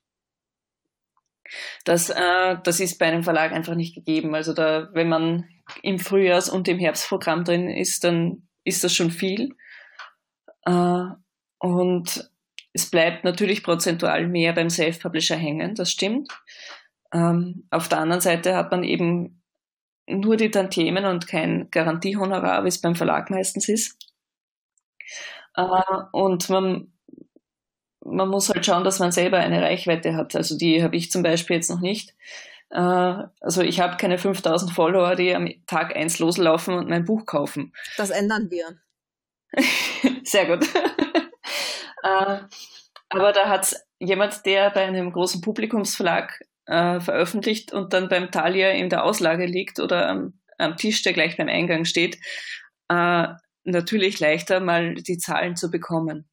[1.84, 4.36] Das, äh, das ist bei einem Verlag einfach nicht gegeben.
[4.36, 5.48] Also da, wenn man
[5.82, 9.56] im Frühjahrs- und im Herbstprogramm drin ist, dann ist das schon viel.
[10.64, 11.04] Äh,
[11.58, 12.30] und
[12.74, 16.30] es bleibt natürlich prozentual mehr beim Self-Publisher hängen, das stimmt.
[17.12, 19.40] Ähm, auf der anderen Seite hat man eben
[20.06, 23.96] nur die Tantiemen und kein Garantiehonorar, wie es beim Verlag meistens ist.
[25.56, 25.62] Äh,
[26.12, 26.90] und man
[28.06, 30.36] man muss halt schauen, dass man selber eine Reichweite hat.
[30.36, 32.14] Also die habe ich zum Beispiel jetzt noch nicht.
[32.70, 37.24] Äh, also ich habe keine 5000 Follower, die am Tag eins loslaufen und mein Buch
[37.24, 37.72] kaufen.
[37.96, 38.78] Das ändern wir.
[40.24, 40.66] Sehr gut.
[42.04, 42.40] Äh,
[43.08, 48.70] aber da hat jemand, der bei einem großen Publikumsverlag äh, veröffentlicht und dann beim Thalia
[48.70, 52.18] in der Auslage liegt oder am, am Tisch, der gleich beim Eingang steht,
[53.64, 56.28] natürlich leichter mal die Zahlen zu bekommen.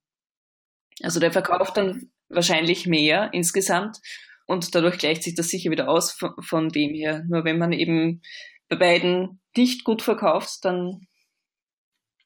[1.02, 3.98] Also der verkauft dann wahrscheinlich mehr insgesamt
[4.46, 7.24] und dadurch gleicht sich das sicher wieder aus von, von dem her.
[7.28, 8.22] Nur wenn man eben
[8.70, 11.08] bei beiden nicht gut verkauft, dann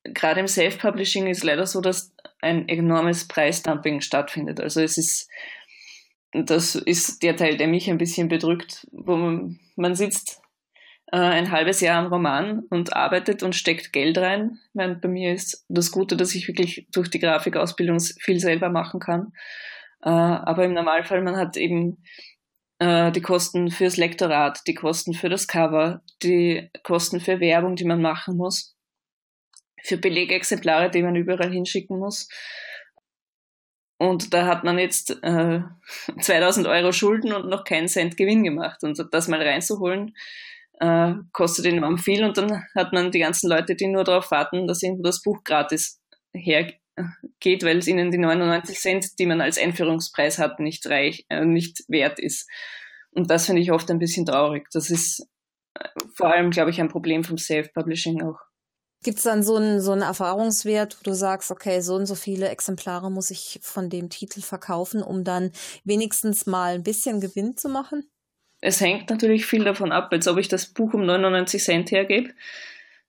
[0.03, 2.14] gerade im Self-Publishing ist leider so, dass
[2.45, 4.61] ein enormes Preisdumping stattfindet.
[4.61, 5.29] Also es ist,
[6.31, 10.41] das ist der Teil, der mich ein bisschen bedrückt, wo man, man sitzt
[11.11, 14.59] äh, ein halbes Jahr am Roman und arbeitet und steckt Geld rein.
[14.73, 18.99] Meine, bei mir ist das Gute, dass ich wirklich durch die Grafikausbildung viel selber machen
[18.99, 19.33] kann.
[20.03, 22.03] Äh, aber im Normalfall, man hat eben
[22.79, 27.85] äh, die Kosten fürs Lektorat, die Kosten für das Cover, die Kosten für Werbung, die
[27.85, 28.74] man machen muss,
[29.85, 32.27] für Belegexemplare, die man überall hinschicken muss.
[33.97, 35.61] Und da hat man jetzt äh,
[36.21, 38.83] 2000 Euro Schulden und noch keinen Cent Gewinn gemacht.
[38.83, 40.15] Und das mal reinzuholen,
[40.79, 42.23] äh, kostet enorm viel.
[42.23, 45.43] Und dann hat man die ganzen Leute, die nur darauf warten, dass irgendwo das Buch
[45.43, 46.01] gratis
[46.33, 51.45] hergeht, weil es ihnen die 99 Cent, die man als Einführungspreis hat, nicht reich, äh,
[51.45, 52.49] nicht wert ist.
[53.11, 54.67] Und das finde ich oft ein bisschen traurig.
[54.73, 55.25] Das ist
[55.79, 58.39] äh, vor allem, glaube ich, ein Problem vom Self-Publishing auch.
[59.05, 62.15] Gibt es dann so einen, so einen Erfahrungswert, wo du sagst, okay, so und so
[62.15, 65.51] viele Exemplare muss ich von dem Titel verkaufen, um dann
[65.83, 68.09] wenigstens mal ein bisschen Gewinn zu machen?
[68.61, 72.31] Es hängt natürlich viel davon ab, als ob ich das Buch um 99 Cent hergebe.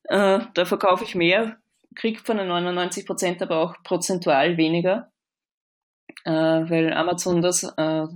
[0.05, 1.57] Äh, da verkaufe ich mehr,
[1.95, 5.11] kriege von den 99 Prozent aber auch prozentual weniger,
[6.27, 8.07] äh, weil Amazon das äh,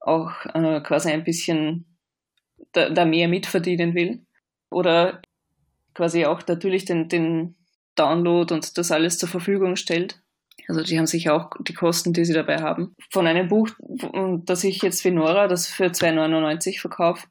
[0.00, 1.86] auch äh, quasi ein bisschen
[2.72, 4.26] da, da mehr mitverdienen will.
[4.68, 5.22] Oder
[5.94, 7.56] quasi auch natürlich den, den
[7.94, 10.20] Download und das alles zur Verfügung stellt.
[10.68, 12.94] Also die haben sich auch die Kosten, die sie dabei haben.
[13.10, 13.68] Von einem Buch,
[14.44, 17.26] das ich jetzt wie Nora, das für 2,99 verkaufe,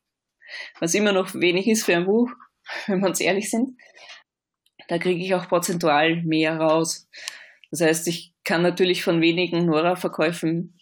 [0.79, 2.31] was immer noch wenig ist für ein Buch,
[2.87, 3.77] wenn wir uns ehrlich sind,
[4.87, 7.09] da kriege ich auch prozentual mehr raus.
[7.71, 10.79] Das heißt, ich kann natürlich von wenigen Nora-Verkäufen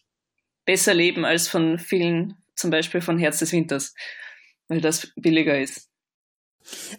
[0.65, 3.93] besser leben als von vielen, zum Beispiel von Herz des Winters,
[4.67, 5.90] weil das billiger ist.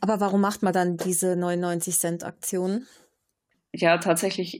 [0.00, 2.86] Aber warum macht man dann diese 99 Cent Aktion?
[3.72, 4.58] Ja, tatsächlich,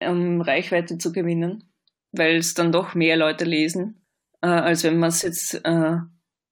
[0.00, 1.64] um Reichweite zu gewinnen,
[2.12, 4.00] weil es dann doch mehr Leute lesen,
[4.42, 5.96] äh, als wenn man es jetzt äh,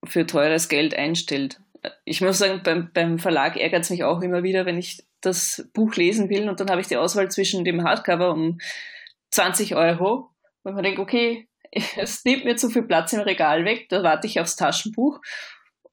[0.04, 1.60] für teures Geld einstellt.
[2.04, 5.68] Ich muss sagen, beim, beim Verlag ärgert es mich auch immer wieder, wenn ich das
[5.72, 8.58] Buch lesen will und dann habe ich die Auswahl zwischen dem Hardcover um
[9.30, 10.30] 20 Euro,
[10.62, 11.48] weil man denkt, okay,
[11.96, 15.20] es nimmt mir zu viel Platz im Regal weg, da warte ich aufs Taschenbuch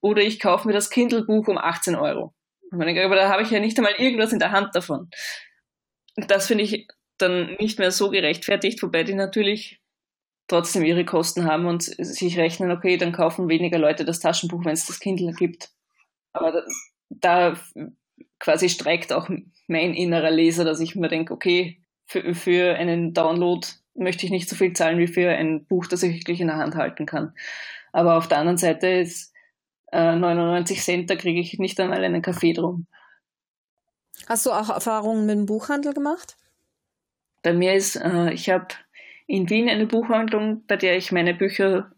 [0.04, 2.34] oder ich kaufe mir das Kindle-Buch um 18 Euro.
[2.72, 5.10] aber da habe ich ja nicht einmal irgendwas in der Hand davon.
[6.16, 6.88] Das finde ich
[7.18, 9.80] dann nicht mehr so gerechtfertigt, wobei die natürlich
[10.50, 14.74] trotzdem ihre Kosten haben und sich rechnen, okay, dann kaufen weniger Leute das Taschenbuch, wenn
[14.74, 15.70] es das Kindle gibt.
[16.34, 16.64] Aber da,
[17.10, 17.60] da
[18.40, 19.30] quasi streikt auch
[19.68, 24.50] mein innerer Leser, dass ich mir denke, okay, für, für einen Download möchte ich nicht
[24.50, 27.34] so viel zahlen wie für ein Buch, das ich wirklich in der Hand halten kann.
[27.94, 29.33] Aber auf der anderen Seite ist
[29.94, 32.88] 99 äh, Cent, da kriege ich nicht einmal einen Kaffee drum.
[34.28, 36.38] Hast du auch Erfahrungen mit dem Buchhandel gemacht?
[37.44, 38.68] Bei mir ist, äh, ich habe
[39.28, 41.92] in Wien eine Buchhandlung, bei der ich meine Bücher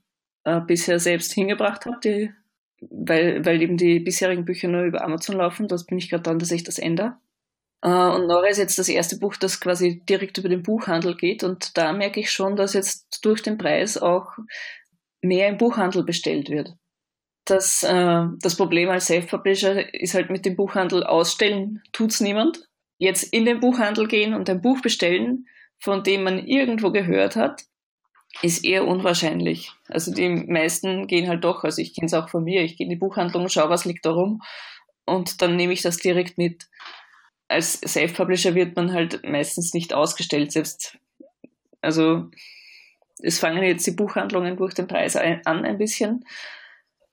[0.44, 2.34] äh, bisher selbst hingebracht habe,
[2.82, 5.68] weil, weil eben die bisherigen Bücher nur über Amazon laufen.
[5.68, 7.18] Das bin ich gerade dran, dass ich das ändere.
[7.82, 11.44] Äh, und Nora ist jetzt das erste Buch, das quasi direkt über den Buchhandel geht.
[11.44, 14.34] Und da merke ich schon, dass jetzt durch den Preis auch
[15.22, 16.76] mehr im Buchhandel bestellt wird
[17.46, 22.68] das, äh, das Problem als Self-Publisher ist halt mit dem Buchhandel ausstellen, tut's niemand.
[22.98, 27.66] Jetzt in den Buchhandel gehen und ein Buch bestellen, von dem man irgendwo gehört hat,
[28.42, 29.72] ist eher unwahrscheinlich.
[29.88, 32.86] Also die meisten gehen halt doch, also ich kenne es auch von mir, ich gehe
[32.86, 34.42] in die Buchhandlung, schaue, was liegt da rum
[35.06, 36.68] und dann nehme ich das direkt mit.
[37.48, 40.98] Als Self-Publisher wird man halt meistens nicht ausgestellt, selbst,
[41.82, 42.30] also
[43.22, 46.26] es fangen jetzt die Buchhandlungen durch den Preis an ein bisschen,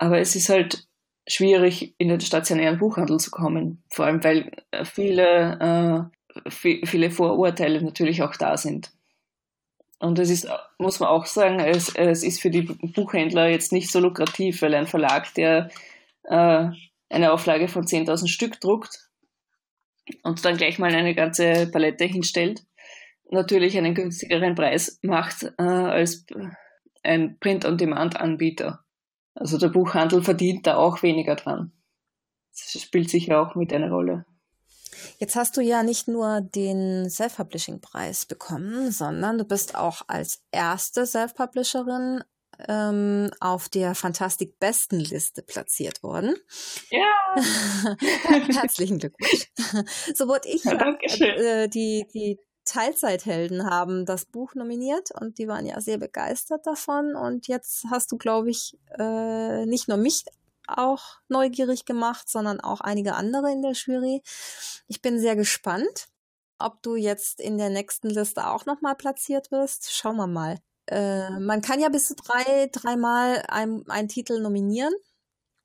[0.02, 0.88] aber es ist halt
[1.28, 3.84] schwierig, in den stationären Buchhandel zu kommen.
[3.88, 6.10] Vor allem, weil äh, viele,
[6.44, 8.90] äh, viele Vorurteile natürlich auch da sind.
[10.00, 13.92] Und es ist, muss man auch sagen, es, es ist für die Buchhändler jetzt nicht
[13.92, 15.70] so lukrativ, weil ein Verlag, der
[16.24, 16.66] äh,
[17.08, 19.08] eine Auflage von 10.000 Stück druckt
[20.24, 22.64] und dann gleich mal eine ganze Palette hinstellt,
[23.30, 26.26] natürlich einen günstigeren Preis macht äh, als
[27.04, 28.82] ein Print-on-Demand-Anbieter.
[29.34, 31.72] Also der Buchhandel verdient da auch weniger dran.
[32.50, 34.26] Das spielt sicher auch mit eine Rolle.
[35.18, 41.06] Jetzt hast du ja nicht nur den Self-Publishing-Preis bekommen, sondern du bist auch als erste
[41.06, 42.22] Self-Publisherin
[42.68, 46.36] ähm, auf der Fantastik-Besten-Liste platziert worden.
[46.90, 47.36] Ja!
[48.54, 49.50] Herzlichen Glückwunsch.
[50.14, 55.66] so wurde ich ja, äh, die, die Teilzeithelden haben das Buch nominiert und die waren
[55.66, 57.16] ja sehr begeistert davon.
[57.16, 60.24] Und jetzt hast du, glaube ich, äh, nicht nur mich
[60.66, 64.22] auch neugierig gemacht, sondern auch einige andere in der Jury.
[64.86, 66.08] Ich bin sehr gespannt,
[66.58, 69.92] ob du jetzt in der nächsten Liste auch nochmal platziert wirst.
[69.92, 70.58] Schauen wir mal.
[70.86, 74.94] Äh, man kann ja bis zu drei, dreimal einen Titel nominieren.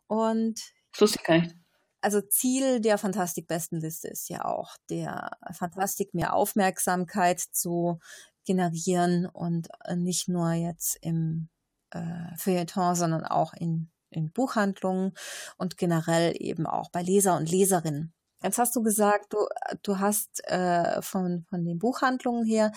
[0.08, 0.60] Und.
[0.94, 1.67] Das wusste ich gar nicht
[2.08, 8.00] also Ziel der Fantastik-Bestenliste ist ja auch, der Fantastik mehr Aufmerksamkeit zu
[8.46, 11.50] generieren und äh, nicht nur jetzt im
[11.92, 15.16] äh, Feuilleton, sondern auch in, in Buchhandlungen
[15.58, 18.14] und generell eben auch bei Leser und Leserinnen.
[18.42, 19.40] Jetzt hast du gesagt, du,
[19.84, 22.72] du hast äh, von, von den Buchhandlungen her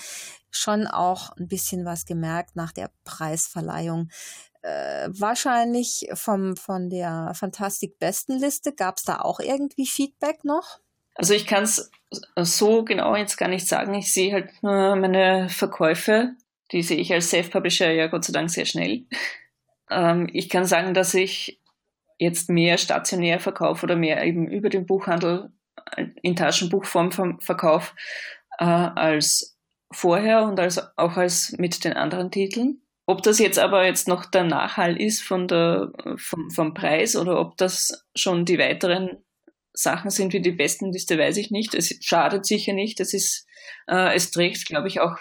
[0.51, 4.09] schon auch ein bisschen was gemerkt nach der Preisverleihung.
[4.63, 8.73] Äh, wahrscheinlich vom, von der Fantastik-Bestenliste.
[8.73, 10.81] Gab es da auch irgendwie Feedback noch?
[11.15, 11.91] Also ich kann es
[12.37, 13.95] so genau jetzt gar nicht sagen.
[13.95, 16.35] Ich sehe halt nur meine Verkäufe.
[16.73, 19.05] Die sehe ich als Self-Publisher ja Gott sei Dank sehr schnell.
[19.93, 21.61] Ähm, ich kann sagen, dass ich
[22.19, 25.51] jetzt mehr stationär verkaufe oder mehr eben über den Buchhandel
[26.23, 27.97] in Taschenbuchform verkaufe
[28.61, 29.59] äh, als
[29.91, 32.83] vorher und als, auch als mit den anderen Titeln.
[33.11, 37.41] Ob das jetzt aber jetzt noch der Nachhall ist von der, vom, vom Preis oder
[37.41, 39.25] ob das schon die weiteren
[39.73, 41.75] Sachen sind wie die besten Liste, weiß ich nicht.
[41.75, 43.01] Es schadet sicher nicht.
[43.01, 43.49] Es ist,
[43.89, 45.17] äh, es trägt, glaube ich, auch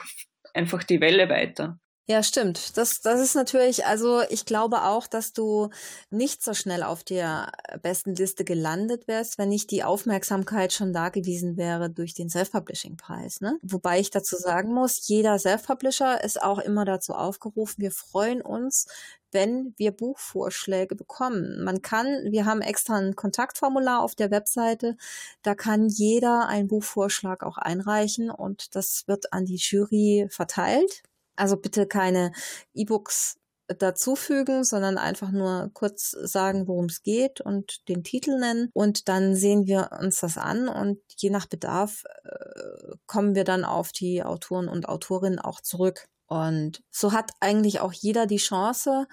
[0.54, 1.80] einfach die Welle weiter.
[2.12, 2.76] Ja, stimmt.
[2.76, 5.70] Das, das ist natürlich, also ich glaube auch, dass du
[6.10, 7.52] nicht so schnell auf der
[7.84, 13.42] besten Liste gelandet wärst, wenn nicht die Aufmerksamkeit schon da gewesen wäre durch den Self-Publishing-Preis.
[13.42, 13.60] Ne?
[13.62, 18.88] Wobei ich dazu sagen muss, jeder Self-Publisher ist auch immer dazu aufgerufen, wir freuen uns,
[19.32, 21.64] wenn wir Buchvorschläge bekommen.
[21.64, 24.98] Man kann, wir haben extra ein Kontaktformular auf der Webseite,
[25.44, 31.04] da kann jeder einen Buchvorschlag auch einreichen und das wird an die Jury verteilt.
[31.40, 32.32] Also bitte keine
[32.74, 33.38] E-Books
[33.78, 38.70] dazufügen, sondern einfach nur kurz sagen, worum es geht und den Titel nennen.
[38.74, 43.64] Und dann sehen wir uns das an und je nach Bedarf äh, kommen wir dann
[43.64, 46.08] auf die Autoren und Autorinnen auch zurück.
[46.26, 49.08] Und so hat eigentlich auch jeder die Chance,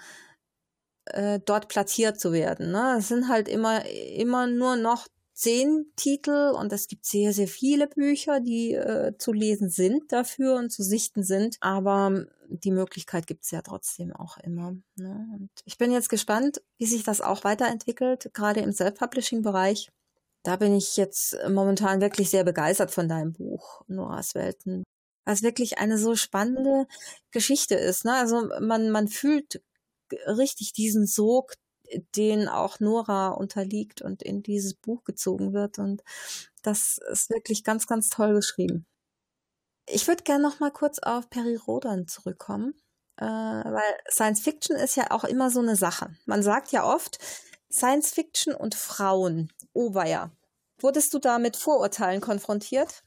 [1.05, 2.71] äh, dort platziert zu werden.
[2.71, 2.95] Ne?
[2.99, 5.07] Es sind halt immer, immer nur noch
[5.37, 10.55] zehn Titel und es gibt sehr, sehr viele Bücher, die äh, zu lesen sind dafür
[10.55, 11.57] und zu sichten sind.
[11.61, 14.75] Aber die Möglichkeit gibt es ja trotzdem auch immer.
[14.95, 15.27] Ne?
[15.37, 19.91] Und ich bin jetzt gespannt, wie sich das auch weiterentwickelt, gerade im Self-Publishing-Bereich.
[20.41, 24.83] Da bin ich jetzt momentan wirklich sehr begeistert von deinem Buch, Noahs Welten.
[25.25, 26.87] Was wirklich eine so spannende
[27.29, 28.05] Geschichte ist.
[28.05, 28.13] Ne?
[28.15, 29.61] Also man, man fühlt
[30.25, 31.53] richtig diesen Sog
[32.15, 35.79] den auch Nora unterliegt und in dieses Buch gezogen wird.
[35.79, 36.03] Und
[36.63, 38.85] das ist wirklich ganz, ganz toll geschrieben.
[39.89, 42.73] Ich würde gerne noch mal kurz auf Peri Rodan zurückkommen,
[43.17, 46.13] äh, weil Science Fiction ist ja auch immer so eine Sache.
[46.25, 47.19] Man sagt ja oft
[47.71, 49.51] Science Fiction und Frauen.
[49.73, 50.31] Oh weia.
[50.79, 53.03] Wurdest du da mit Vorurteilen konfrontiert?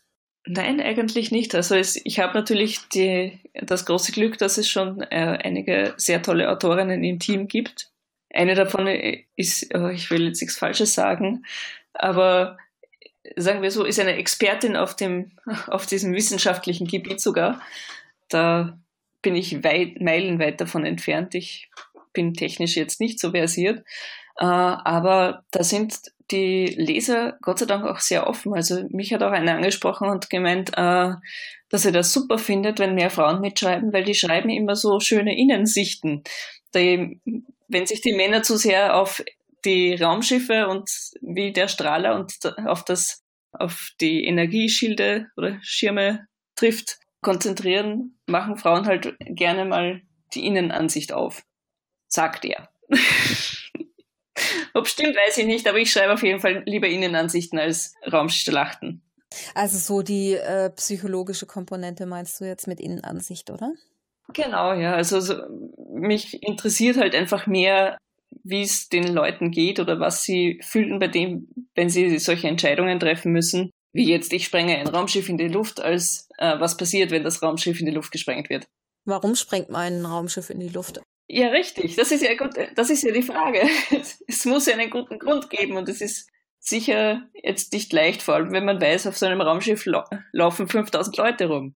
[0.46, 1.54] Nein, eigentlich nicht.
[1.54, 6.22] Also es, ich habe natürlich die, das große Glück, dass es schon äh, einige sehr
[6.22, 7.89] tolle Autorinnen im Team gibt,
[8.32, 8.86] eine davon
[9.36, 11.44] ist, oh, ich will jetzt nichts Falsches sagen,
[11.92, 12.56] aber
[13.36, 15.32] sagen wir so, ist eine Expertin auf dem,
[15.66, 17.60] auf diesem wissenschaftlichen Gebiet sogar.
[18.28, 18.78] Da
[19.22, 21.34] bin ich weit, meilenweit davon entfernt.
[21.34, 21.68] Ich
[22.12, 23.84] bin technisch jetzt nicht so versiert.
[24.38, 25.94] Äh, aber da sind
[26.30, 28.54] die Leser Gott sei Dank auch sehr offen.
[28.54, 31.12] Also mich hat auch einer angesprochen und gemeint, äh,
[31.68, 35.36] dass er das super findet, wenn mehr Frauen mitschreiben, weil die schreiben immer so schöne
[35.36, 36.22] Innensichten.
[36.74, 37.20] Die
[37.70, 39.22] wenn sich die Männer zu sehr auf
[39.64, 40.90] die Raumschiffe und
[41.20, 42.34] wie der Strahler und
[42.66, 50.02] auf das, auf die Energieschilde oder Schirme trifft, konzentrieren, machen Frauen halt gerne mal
[50.34, 51.42] die Innenansicht auf.
[52.08, 52.68] Sagt er.
[54.74, 59.02] Ob stimmt, weiß ich nicht, aber ich schreibe auf jeden Fall lieber Innenansichten als Raumschlachten.
[59.54, 63.72] Also so die äh, psychologische Komponente meinst du jetzt mit Innenansicht, oder?
[64.32, 64.94] Genau, ja.
[64.94, 65.34] Also so,
[65.92, 67.98] mich interessiert halt einfach mehr,
[68.44, 73.00] wie es den Leuten geht oder was sie fühlen bei dem, wenn sie solche Entscheidungen
[73.00, 73.70] treffen müssen.
[73.92, 77.42] Wie jetzt, ich sprenge ein Raumschiff in die Luft, als äh, was passiert, wenn das
[77.42, 78.68] Raumschiff in die Luft gesprengt wird.
[79.04, 81.00] Warum sprengt man ein Raumschiff in die Luft?
[81.26, 81.96] Ja, richtig.
[81.96, 83.62] Das ist ja gut, das ist ja die Frage.
[84.28, 86.28] Es muss ja einen guten Grund geben und es ist
[86.60, 89.86] sicher jetzt nicht leicht, vor allem wenn man weiß, auf so einem Raumschiff
[90.32, 91.74] laufen 5000 Leute rum.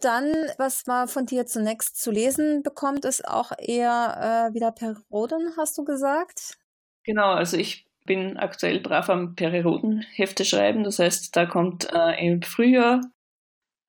[0.00, 5.54] Dann, was man von dir zunächst zu lesen bekommt, ist auch eher äh, wieder Perioden,
[5.56, 6.58] hast du gesagt?
[7.04, 10.84] Genau, also ich bin aktuell brav am Periodenhefte schreiben.
[10.84, 13.00] Das heißt, da kommt äh, im Frühjahr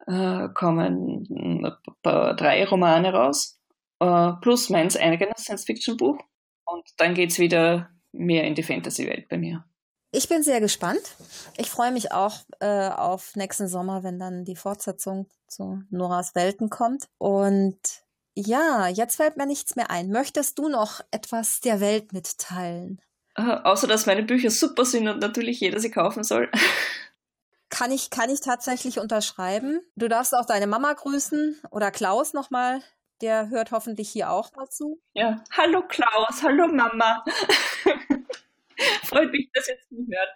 [0.07, 1.69] äh, kommen
[2.03, 3.59] drei Romane raus,
[3.99, 6.17] äh, plus meins eigenes Science-Fiction-Buch.
[6.65, 9.65] Und dann geht's wieder mehr in die Fantasy-Welt bei mir.
[10.11, 11.15] Ich bin sehr gespannt.
[11.57, 16.69] Ich freue mich auch äh, auf nächsten Sommer, wenn dann die Fortsetzung zu Noras Welten
[16.69, 17.07] kommt.
[17.17, 17.79] Und
[18.33, 20.09] ja, jetzt fällt mir nichts mehr ein.
[20.09, 23.01] Möchtest du noch etwas der Welt mitteilen?
[23.35, 26.49] Äh, außer, dass meine Bücher super sind und natürlich jeder sie kaufen soll.
[27.69, 29.81] Kann ich, kann ich tatsächlich unterschreiben.
[29.97, 32.81] Du darfst auch deine Mama grüßen oder Klaus nochmal.
[33.19, 35.01] Der hört hoffentlich hier auch dazu.
[35.13, 37.25] Ja, hallo Klaus, hallo Mama.
[39.03, 40.29] Freut mich, dass ihr jetzt hört.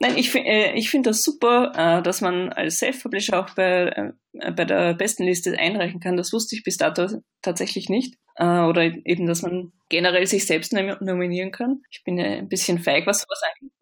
[0.00, 4.52] Nein, ich, äh, ich finde das super, äh, dass man als Self-Publisher auch bei, äh,
[4.52, 6.16] bei der besten Liste einreichen kann.
[6.16, 7.08] Das wusste ich bis dato
[7.42, 8.14] tatsächlich nicht.
[8.36, 11.82] Äh, oder eben, dass man generell sich selbst nominieren kann.
[11.90, 13.72] Ich bin ja ein bisschen feig, was sowas angeht.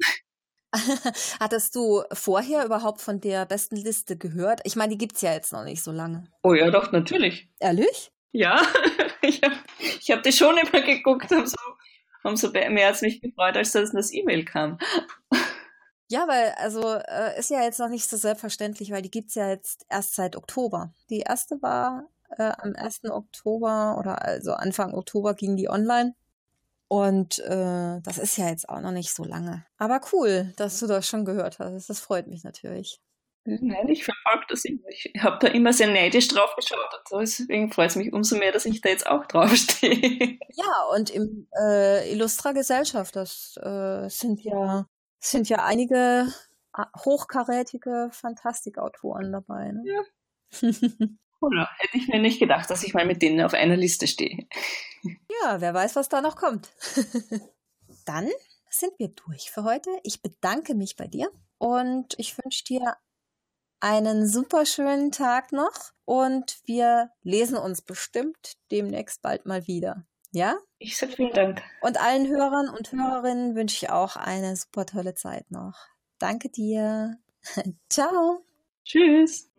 [1.40, 4.60] Hattest du vorher überhaupt von der besten Liste gehört?
[4.64, 6.24] Ich meine, die gibt es ja jetzt noch nicht so lange.
[6.42, 7.48] Oh ja, doch, natürlich.
[7.60, 8.10] Ehrlich?
[8.32, 8.62] Ja,
[9.22, 11.56] ich habe ich hab die schon immer geguckt, habe so,
[12.26, 14.78] hab so mehr als mich gefreut, als dass das E-Mail kam.
[16.08, 19.34] Ja, weil, also, äh, ist ja jetzt noch nicht so selbstverständlich, weil die gibt es
[19.34, 20.94] ja jetzt erst seit Oktober.
[21.10, 23.10] Die erste war äh, am 1.
[23.10, 26.14] Oktober oder also Anfang Oktober ging die online.
[26.88, 29.66] Und äh, das ist ja jetzt auch noch nicht so lange.
[29.78, 31.90] Aber cool, dass du das schon gehört hast.
[31.90, 33.00] Das freut mich natürlich.
[33.46, 34.88] Nein, ich verfolge das immer.
[34.88, 37.02] Ich habe da immer sehr neidisch drauf geschaut.
[37.12, 40.38] Deswegen freut es mich umso mehr, dass ich da jetzt auch draufstehe.
[40.58, 44.86] Ja, und im äh, Illustra Gesellschaft, das äh, sind ja
[45.20, 46.32] sind ja einige
[46.76, 49.72] äh, hochkarätige Fantastikautoren dabei.
[49.72, 49.82] Ne?
[49.84, 50.02] Ja.
[51.40, 54.46] Oder hätte ich mir nicht gedacht, dass ich mal mit denen auf einer Liste stehe.
[55.42, 56.72] Ja, wer weiß, was da noch kommt.
[58.06, 58.28] Dann
[58.68, 59.90] sind wir durch für heute.
[60.02, 62.96] Ich bedanke mich bei dir und ich wünsche dir
[63.80, 70.04] einen super schönen Tag noch und wir lesen uns bestimmt demnächst bald mal wieder.
[70.32, 70.56] Ja?
[70.78, 71.62] Ich sage vielen Dank.
[71.80, 75.74] Und allen Hörern und Hörerinnen wünsche ich auch eine super tolle Zeit noch.
[76.18, 77.18] Danke dir.
[77.88, 78.44] Ciao.
[78.84, 79.50] Tschüss.